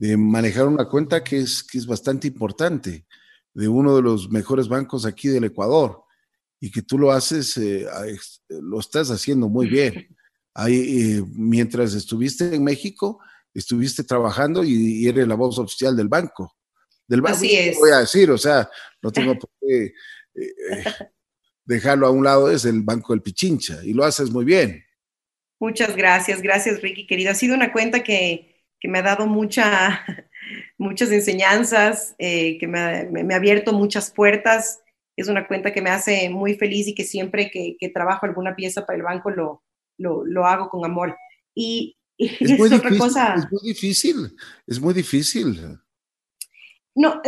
[0.00, 3.04] de manejar una cuenta que es, que es bastante importante,
[3.52, 6.04] de uno de los mejores bancos aquí del Ecuador,
[6.58, 7.86] y que tú lo haces, eh,
[8.48, 10.08] lo estás haciendo muy bien.
[10.54, 13.20] Ahí, mientras estuviste en México,
[13.52, 16.56] estuviste trabajando y, eres la voz oficial del banco.
[17.06, 17.76] Del banco, Así es.
[17.78, 18.70] voy a decir, o sea,
[19.02, 19.92] no tengo por qué eh,
[20.34, 20.84] eh,
[21.66, 24.82] dejarlo a un lado, es el Banco del Pichincha y lo haces muy bien.
[25.58, 27.32] Muchas gracias, gracias Ricky, querido.
[27.32, 28.49] Ha sido una cuenta que,
[28.80, 30.04] que me ha dado mucha,
[30.78, 34.80] muchas enseñanzas, eh, que me ha, me ha, abierto muchas puertas.
[35.16, 38.56] Es una cuenta que me hace muy feliz y que siempre que, que trabajo alguna
[38.56, 39.62] pieza para el banco lo,
[39.98, 41.16] lo, lo hago con amor.
[41.54, 43.34] Y, es, muy difícil, cosa.
[43.34, 45.78] es muy difícil, es muy difícil.
[46.94, 47.20] No,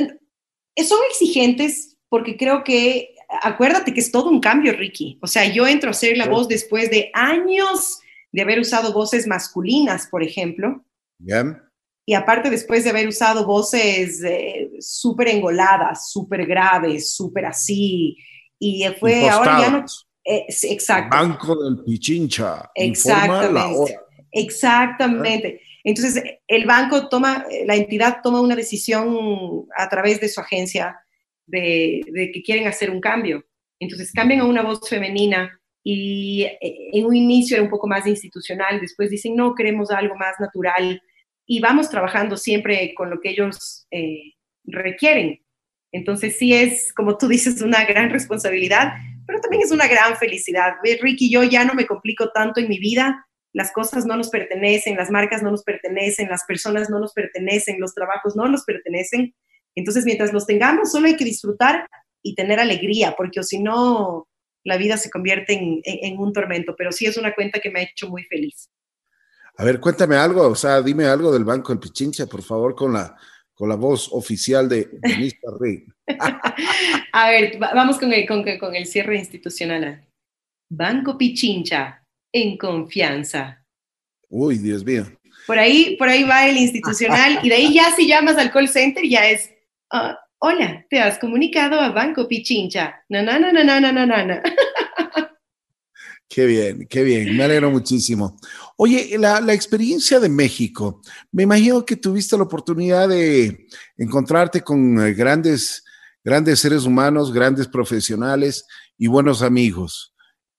[0.76, 5.18] son exigentes porque creo que, acuérdate que es todo un cambio, Ricky.
[5.22, 8.00] O sea, yo entro a ser la voz después de años
[8.32, 10.84] de haber usado voces masculinas, por ejemplo.
[11.24, 11.62] Yeah.
[12.04, 18.16] Y aparte después de haber usado voces eh, súper engoladas, súper graves, súper así.
[18.58, 19.48] Y fue Impostadas.
[19.48, 19.84] ahora ya no...
[20.24, 21.16] Eh, exacto.
[21.16, 22.70] Banco del Pichincha.
[22.74, 23.52] Exactamente.
[23.52, 23.94] La hora.
[24.30, 25.60] Exactamente.
[25.84, 30.96] Entonces, el banco toma, la entidad toma una decisión a través de su agencia
[31.46, 33.44] de, de, que quieren hacer un cambio.
[33.80, 38.80] Entonces, cambian a una voz femenina y en un inicio era un poco más institucional,
[38.80, 41.02] después dicen, no, queremos algo más natural
[41.46, 45.40] y vamos trabajando siempre con lo que ellos eh, requieren.
[45.92, 48.92] Entonces, sí es, como tú dices, una gran responsabilidad,
[49.26, 50.74] pero también es una gran felicidad.
[51.00, 54.96] Ricky, yo ya no me complico tanto en mi vida las cosas no nos pertenecen,
[54.96, 59.34] las marcas no nos pertenecen, las personas no nos pertenecen, los trabajos no nos pertenecen.
[59.74, 61.86] Entonces, mientras los tengamos, solo hay que disfrutar
[62.22, 64.26] y tener alegría, porque si no,
[64.64, 66.74] la vida se convierte en, un tormento.
[66.76, 68.70] Pero sí es una cuenta que me ha hecho muy feliz.
[69.56, 72.92] A ver, cuéntame algo, o sea, dime algo del Banco del Pichincha, por favor, con
[72.92, 73.16] la,
[73.54, 75.84] con la voz oficial de Denise Rey.
[77.12, 80.06] A ver, vamos con el, con, con el cierre institucional.
[80.70, 83.64] Banco Pichincha, en confianza.
[84.30, 85.04] Uy, Dios mío.
[85.46, 88.68] Por ahí, por ahí va el institucional y de ahí ya si llamas al call
[88.68, 89.50] center ya es,
[89.92, 93.04] uh, hola, te has comunicado a Banco Pichincha.
[93.08, 94.42] Na, na, na, na, na, na, na, na.
[96.34, 98.38] Qué bien, qué bien, me alegro muchísimo.
[98.78, 103.66] Oye, la, la, experiencia de México, me imagino que tuviste la oportunidad de
[103.98, 105.84] encontrarte con grandes,
[106.24, 108.64] grandes seres humanos, grandes profesionales
[108.96, 110.14] y buenos amigos.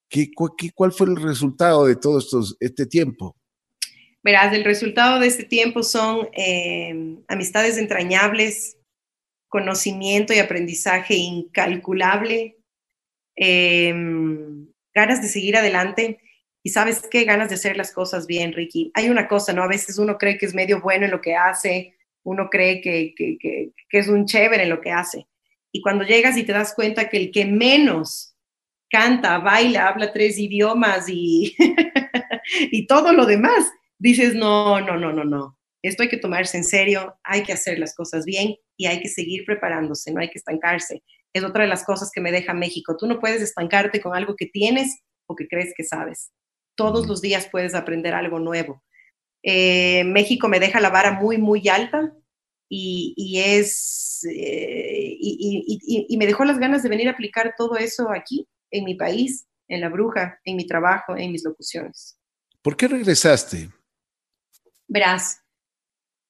[0.08, 3.36] ¿Qué, qué, ¿Cuál fue el resultado de todo estos, este tiempo?
[4.22, 8.78] Verás, el resultado de este tiempo son eh, amistades entrañables,
[9.48, 12.60] conocimiento y aprendizaje incalculable,
[13.36, 13.92] eh,
[14.94, 16.20] ganas de seguir adelante
[16.64, 18.92] y sabes qué, ganas de hacer las cosas bien, Ricky.
[18.94, 19.64] Hay una cosa, ¿no?
[19.64, 23.14] A veces uno cree que es medio bueno en lo que hace, uno cree que,
[23.16, 25.28] que, que, es un chévere en lo que hace.
[25.74, 28.36] Y cuando llegas y te das cuenta que el que menos
[28.90, 31.54] canta, baila, habla tres idiomas y,
[32.72, 35.60] y todo lo demás, dices, no, no, no, no, no.
[35.82, 39.10] Esto hay que tomarse en serio, hay que hacer las cosas bien y hay que
[39.10, 41.04] seguir preparándose, no hay que estancarse.
[41.34, 42.96] Es otra de las cosas que me deja México.
[42.98, 46.32] Tú no puedes estancarte con algo que tienes o que crees que sabes.
[46.76, 48.84] Todos los días puedes aprender algo nuevo.
[49.43, 52.13] Eh, México me deja la vara muy, muy alta
[52.69, 57.54] y, y es, eh, y, y, y me dejó las ganas de venir a aplicar
[57.58, 62.17] todo eso aquí en mi país, en la bruja, en mi trabajo, en mis locuciones.
[62.62, 63.69] ¿Por qué regresaste?
[64.88, 65.43] Verás,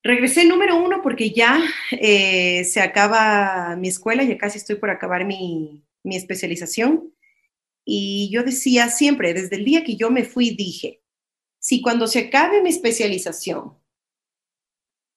[0.03, 5.25] regresé número uno porque ya eh, se acaba mi escuela, ya casi estoy por acabar
[5.25, 7.13] mi, mi especialización.
[7.85, 11.01] Y yo decía siempre, desde el día que yo me fui, dije,
[11.59, 13.77] si cuando se acabe mi especialización,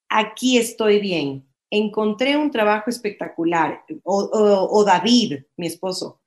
[0.09, 6.21] aquí estoy bien, encontré un trabajo espectacular, o, David, mi esposo,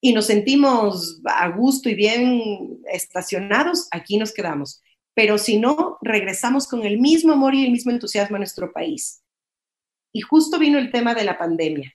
[0.00, 4.82] y nos sentimos a gusto y bien estacionados, aquí nos quedamos.
[5.16, 9.22] Pero si no, regresamos con el mismo amor y el mismo entusiasmo a nuestro país.
[10.12, 11.94] Y justo vino el tema de la pandemia.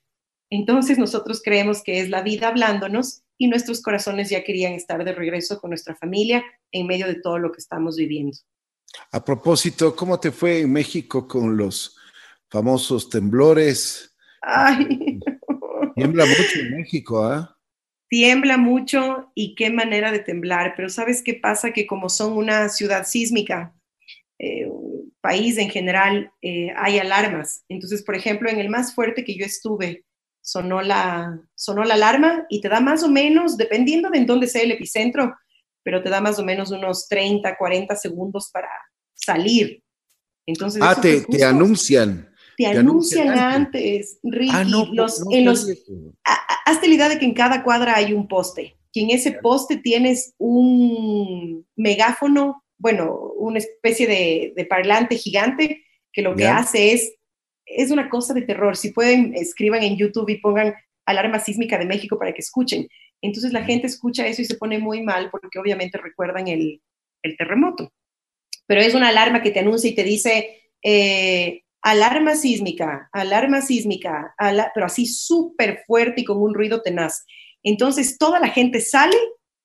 [0.49, 5.13] Entonces nosotros creemos que es la vida hablándonos y nuestros corazones ya querían estar de
[5.13, 8.35] regreso con nuestra familia en medio de todo lo que estamos viviendo.
[9.11, 11.95] A propósito, ¿cómo te fue en México con los
[12.49, 14.15] famosos temblores?
[14.41, 15.19] Ay.
[15.95, 17.55] Tiembla mucho en México, ¿ah?
[17.55, 17.60] ¿eh?
[18.11, 21.71] Tiembla mucho y qué manera de temblar, pero ¿sabes qué pasa?
[21.71, 23.73] Que como son una ciudad sísmica,
[24.37, 24.67] eh,
[25.21, 27.63] país en general eh, hay alarmas.
[27.69, 30.03] Entonces, por ejemplo, en el más fuerte que yo estuve,
[30.41, 34.47] sonó la, sonó la alarma y te da más o menos, dependiendo de en dónde
[34.47, 35.33] sea el epicentro,
[35.81, 38.67] pero te da más o menos unos 30, 40 segundos para
[39.13, 39.81] salir.
[40.45, 42.29] Entonces, ah, te, anuncian.
[42.57, 44.51] Te, anuncian, antes, Ricky.
[44.53, 45.67] Ah, no, los, en los,
[46.65, 49.77] hazte la idea de que en cada cuadra hay un poste, que en ese poste
[49.77, 55.83] tienes un megáfono, bueno, una especie de, parlante gigante
[56.13, 57.13] que lo que hace es,
[57.65, 58.75] es una cosa de terror.
[58.75, 60.73] Si pueden, escriban en YouTube y pongan
[61.05, 62.87] alarma sísmica de México para que escuchen.
[63.21, 66.81] Entonces la gente escucha eso y se pone muy mal porque obviamente recuerdan el,
[67.37, 67.93] terremoto.
[68.65, 74.33] Pero es una alarma que te anuncia y te dice, eh, alarma sísmica, alarma sísmica,
[74.73, 77.25] pero así súper fuerte y con un ruido tenaz.
[77.63, 79.17] Entonces toda la gente sale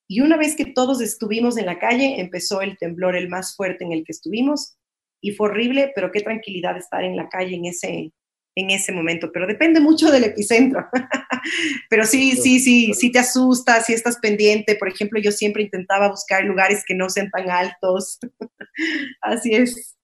[0.08, 3.84] y una vez que todos estuvimos en la calle, empezó el temblor, el más fuerte
[3.84, 4.76] en el que estuvimos,
[5.20, 8.12] y fue horrible, pero qué tranquilidad estar en la calle en ese,
[8.54, 10.86] en ese momento, pero depende mucho del epicentro.
[11.90, 14.76] pero sí, sí, sí, sí te asusta, si estás pendiente.
[14.76, 18.18] Por ejemplo, yo siempre intentaba buscar lugares que no sean tan altos.
[19.20, 19.96] Así es.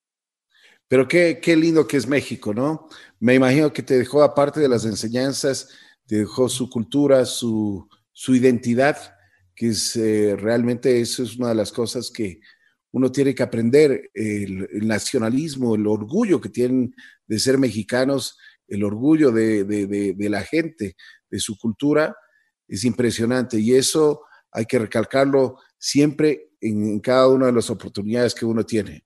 [0.93, 2.87] Pero qué, qué lindo que es México, ¿no?
[3.19, 5.69] Me imagino que te dejó, aparte de las enseñanzas,
[6.05, 8.95] te dejó su cultura, su, su identidad
[9.55, 12.41] que es eh, realmente eso es una de las cosas que
[12.91, 16.93] uno tiene que aprender, el, nacionalismo, el orgullo que tienen
[17.25, 18.37] de ser mexicanos,
[18.67, 20.95] el orgullo de, la gente,
[21.27, 22.15] de su cultura,
[22.67, 24.21] es impresionante y eso
[24.51, 29.03] hay que recalcarlo siempre en, cada una de las oportunidades que uno tiene.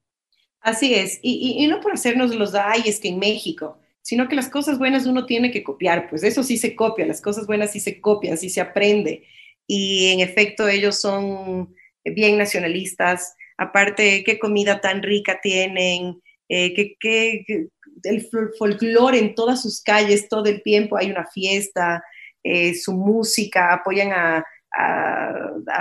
[0.68, 4.78] Así es, y, no por hacernos los ay, que en México, sino que las cosas
[4.78, 8.02] buenas uno tiene que copiar, pues eso sí se copia, las cosas buenas sí se
[8.02, 9.24] copian, sí se aprende
[9.66, 13.34] y en efecto ellos son bien nacionalistas.
[13.58, 17.70] Aparte, qué comida tan rica tienen, eh, que,
[18.04, 18.28] el
[18.60, 22.04] folclore en todas sus calles, todo el tiempo hay una fiesta,
[22.44, 24.44] eh, su música, apoyan a,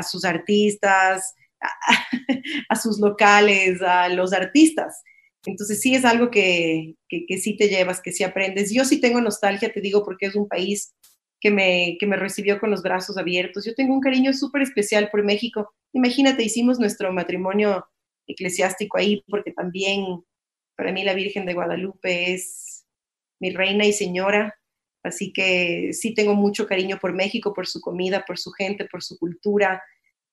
[0.09, 1.35] sus artistas,
[2.69, 5.03] a, sus locales, a los artistas.
[5.45, 8.73] Entonces sí es algo que, que, sí te llevas, que sí aprendes.
[8.73, 10.95] Yo sí tengo nostalgia, te digo, porque es un país
[11.41, 13.65] que me, que me recibió con los brazos abiertos.
[13.65, 15.73] Yo tengo un cariño súper especial por México.
[15.93, 17.87] Imagínate, hicimos nuestro matrimonio
[18.27, 20.25] eclesiástico ahí porque también
[20.77, 22.85] para mí la Virgen de Guadalupe es
[23.41, 24.59] mi reina y señora.
[25.03, 29.03] Así que sí tengo mucho cariño por México, por su comida, por su gente, por
[29.03, 29.83] su cultura.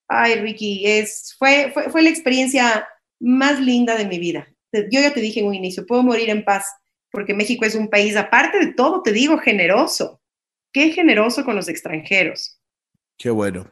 [0.08, 2.88] Ay, Ricky, es, fue, fue, fue la experiencia
[3.20, 4.48] más linda de mi vida.
[4.72, 6.66] Yo ya te dije en un inicio, puedo morir en paz
[7.12, 10.20] porque México es un país, aparte de todo, te digo, generoso
[10.74, 12.60] qué generoso con los extranjeros.
[13.18, 13.72] Qué bueno.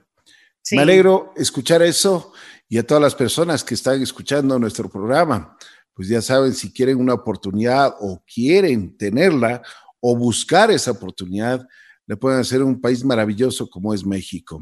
[0.72, 2.32] Me alegro escuchar eso
[2.70, 5.58] y a todas las personas que están escuchando nuestro programa.
[5.94, 9.62] Pues ya saben, si quieren una oportunidad o quieren tenerla
[10.00, 11.68] o buscar esa oportunidad,
[12.08, 14.60] le pueden hacer un país maravilloso como es México.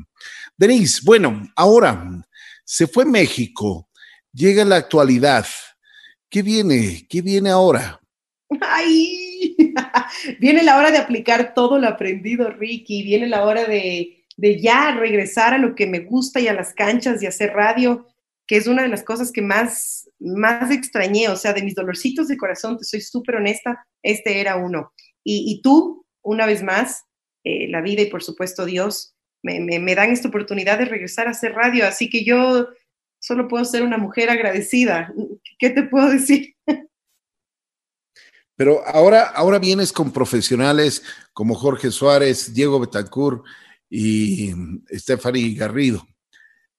[0.57, 2.25] Denise, bueno, ahora
[2.63, 3.89] se fue México,
[4.33, 5.45] llega la actualidad.
[6.29, 7.07] ¿Qué viene?
[7.09, 7.99] ¿Qué viene ahora?
[8.61, 9.55] Ay,
[10.39, 14.95] viene la hora de aplicar todo lo aprendido, Ricky, viene la hora de, de ya
[14.95, 18.07] regresar a lo que me gusta y a las canchas y hacer radio,
[18.47, 22.29] que es una de las cosas que más, más extrañé, o sea, de mis dolorcitos
[22.29, 24.93] de corazón, te soy súper honesta, este era uno.
[25.23, 27.03] Y, tú, una vez más,
[27.43, 31.31] eh, la vida y por supuesto Dios, me, me, dan esta oportunidad de regresar a
[31.31, 32.67] hacer radio, así que yo
[33.19, 35.13] solo puedo ser una mujer agradecida.
[35.57, 36.55] ¿Qué te puedo decir?
[38.55, 43.45] Pero ahora, ahora vienes con profesionales como Jorge Suárez, Diego Betancourt
[43.89, 44.51] y
[44.91, 46.05] Stephanie Garrido.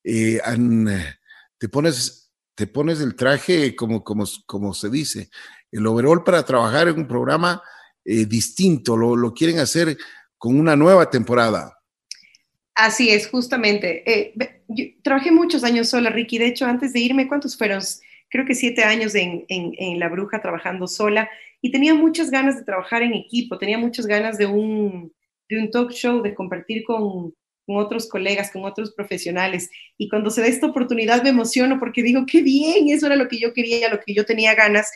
[0.04, 0.40] Eh,
[1.56, 5.30] te, pones, te pones el traje como, como, como se dice,
[5.72, 7.62] el overall para trabajar en un programa
[8.04, 9.96] eh, distinto, lo, lo, quieren hacer
[10.40, 11.78] con una nueva temporada.
[12.74, 14.02] Así es, justamente.
[14.10, 14.34] Eh,
[15.02, 16.38] trabajé muchos años sola, Ricky.
[16.38, 17.82] De hecho, antes de irme, ¿cuántos fueron?
[18.30, 21.28] Creo que siete años en, en, en La Bruja trabajando sola
[21.60, 25.12] y tenía muchas ganas de trabajar en equipo, tenía muchas ganas de un,
[25.50, 27.34] de un talk show, de compartir con,
[27.66, 29.68] con otros colegas, con otros profesionales.
[29.98, 33.28] Y cuando se da esta oportunidad me emociono porque digo, qué bien, eso era lo
[33.28, 34.90] que yo quería, lo que yo tenía ganas.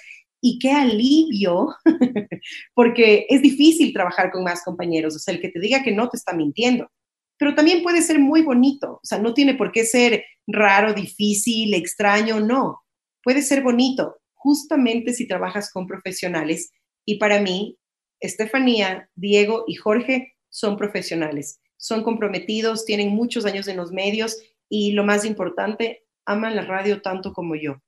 [0.47, 1.75] Y qué alivio,
[2.75, 5.17] porque es difícil trabajar con más compañeros.
[5.17, 6.91] O sea, el que te diga que no te está mintiendo.
[7.39, 9.01] Pero también puede ser muy bonito.
[9.03, 12.83] O sea, no tiene por qué ser raro, difícil, extraño, no.
[13.23, 16.71] Puede ser bonito justamente si trabajas con profesionales.
[17.07, 17.79] Y para mí,
[18.21, 24.37] Estefanía, Diego y Jorge son profesionales, son comprometidos, tienen muchos años en los medios
[24.69, 27.81] y lo más importante, aman la radio tanto como yo.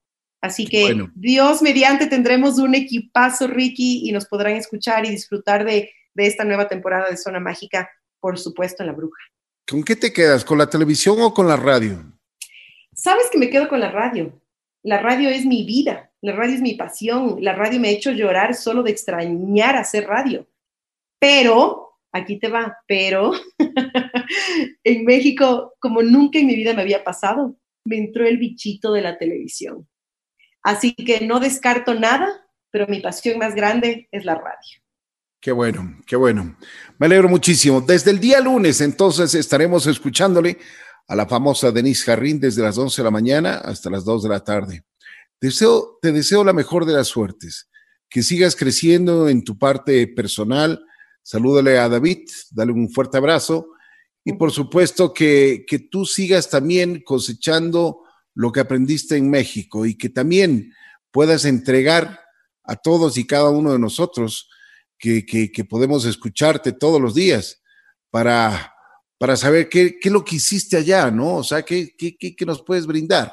[0.47, 5.90] Así que Dios mediante tendremos un equipazo, Ricky, y nos podrán escuchar y disfrutar de,
[6.14, 7.90] de esta nueva temporada de Zona Mágica,
[8.20, 9.20] por supuesto, en La Bruja.
[9.68, 10.44] ¿Con qué te quedas?
[10.44, 12.01] ¿Con la televisión o con la radio?
[12.94, 14.40] Sabes que me quedo con la radio.
[14.84, 18.12] La radio es mi vida, la radio es mi pasión, la radio me ha hecho
[18.12, 20.47] llorar solo de extrañar hacer radio.
[21.18, 23.32] Pero, aquí te va, pero
[24.84, 29.03] en México, como nunca en mi vida me había pasado, me entró el bichito de
[29.03, 29.88] la televisión.
[30.67, 34.83] Así que no descarto nada, pero mi pasión más grande es la radio.
[35.41, 36.57] Qué bueno, qué bueno.
[36.99, 37.81] Me alegro muchísimo.
[37.81, 40.59] Desde el día lunes, entonces, estaremos escuchándole
[41.07, 44.29] a la famosa Denise Jarrín desde las 11 de la mañana hasta las 2 de
[44.29, 44.83] la tarde.
[45.39, 47.71] Te deseo la mejor de las suertes,
[48.11, 50.85] que sigas creciendo en tu parte personal.
[51.23, 53.69] Salúdale a David, dale un fuerte abrazo
[54.25, 58.01] y por supuesto que, que tú sigas también cosechando
[58.37, 60.72] lo que aprendiste en México y que también
[61.11, 62.20] puedas entregar
[62.62, 64.51] a todos y cada uno de nosotros
[64.99, 67.62] que, podemos escucharte todos los días
[68.11, 68.74] para,
[69.18, 71.37] para saber qué, qué, es lo que hiciste allá, ¿no?
[71.37, 73.32] O sea, ¿qué, qué, qué nos puedes brindar?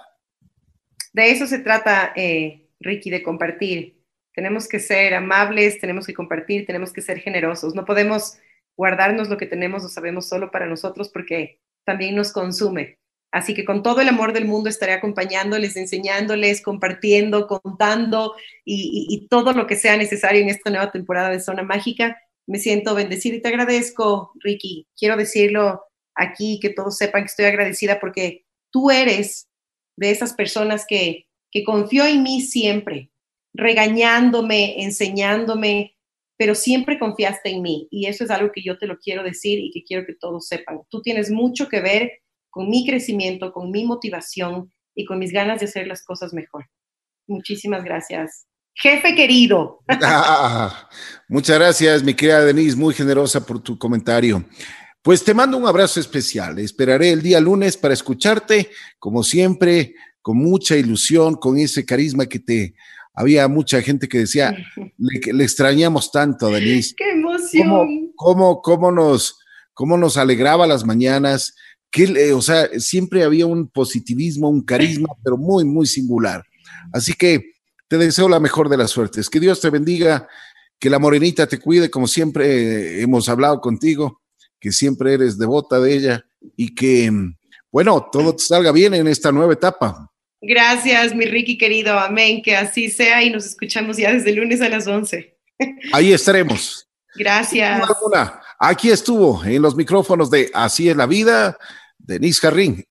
[1.12, 4.01] De eso se trata, eh, Ricky, de compartir.
[4.34, 7.76] Tenemos que ser amables, tenemos que compartir, tenemos que ser generosos.
[7.76, 8.38] No podemos
[8.78, 12.99] guardarnos lo que tenemos o sabemos solo para nosotros porque también nos consume.
[13.34, 19.54] Así que con todo el amor del mundo estaré acompañándoles, enseñándoles, compartiendo, contando y, todo
[19.54, 22.16] lo que sea necesario en esta nueva temporada de Zona Mágica.
[22.46, 24.88] Me siento bendecida y te agradezco, Ricky.
[24.96, 25.82] Quiero decirlo
[26.14, 29.50] aquí, que todos sepan que estoy agradecida porque tú eres
[29.98, 33.10] de esas personas que, que confió en mí siempre,
[33.52, 35.98] regañándome, enseñándome,
[36.38, 37.88] pero siempre confiaste en mí.
[37.90, 40.48] Y eso es algo que yo te lo quiero decir y que quiero que todos
[40.48, 40.82] sepan.
[40.90, 42.22] Tú tienes mucho que ver
[42.54, 46.70] con mi crecimiento, con mi motivación y con mis ganas de hacer las cosas mejor.
[47.26, 48.45] Muchísimas gracias.
[48.76, 49.80] Jefe querido.
[49.88, 50.88] Ah,
[51.28, 54.45] muchas gracias, mi querida Denise, muy generosa por tu comentario.
[55.01, 56.60] Pues te mando un abrazo especial.
[56.60, 62.39] Esperaré el día lunes para escucharte, como siempre, con mucha ilusión, con ese carisma que
[62.39, 62.76] te...
[63.16, 64.56] Había mucha gente que decía,
[64.97, 66.93] le, extrañamos tanto, Denise.
[66.95, 68.12] ¡Qué emoción!
[68.16, 69.39] ¿Cómo, cómo, nos,
[69.74, 71.56] cómo nos alegraba las mañanas?
[71.94, 76.44] Que, o sea, siempre había un positivismo, un carisma, pero muy, muy singular.
[76.91, 77.54] Así que
[77.88, 79.30] te deseo la mejor de las suertes.
[79.30, 80.28] Que Dios te bendiga,
[80.80, 84.24] que la morenita te cuide, como siempre hemos hablado contigo,
[84.60, 86.26] que siempre eres devota de ella
[86.58, 87.12] y que,
[87.72, 90.12] bueno, todo te salga bien en esta nueva etapa.
[90.41, 92.00] Gracias, mi Ricky querido.
[92.00, 92.41] Amén.
[92.41, 95.38] Que así sea y nos escuchamos ya desde el lunes a las 11.
[95.94, 96.89] Ahí estaremos.
[97.14, 97.88] Gracias.
[98.58, 101.56] Aquí estuvo en los micrófonos de Así es la vida
[102.06, 102.82] Denise Carrín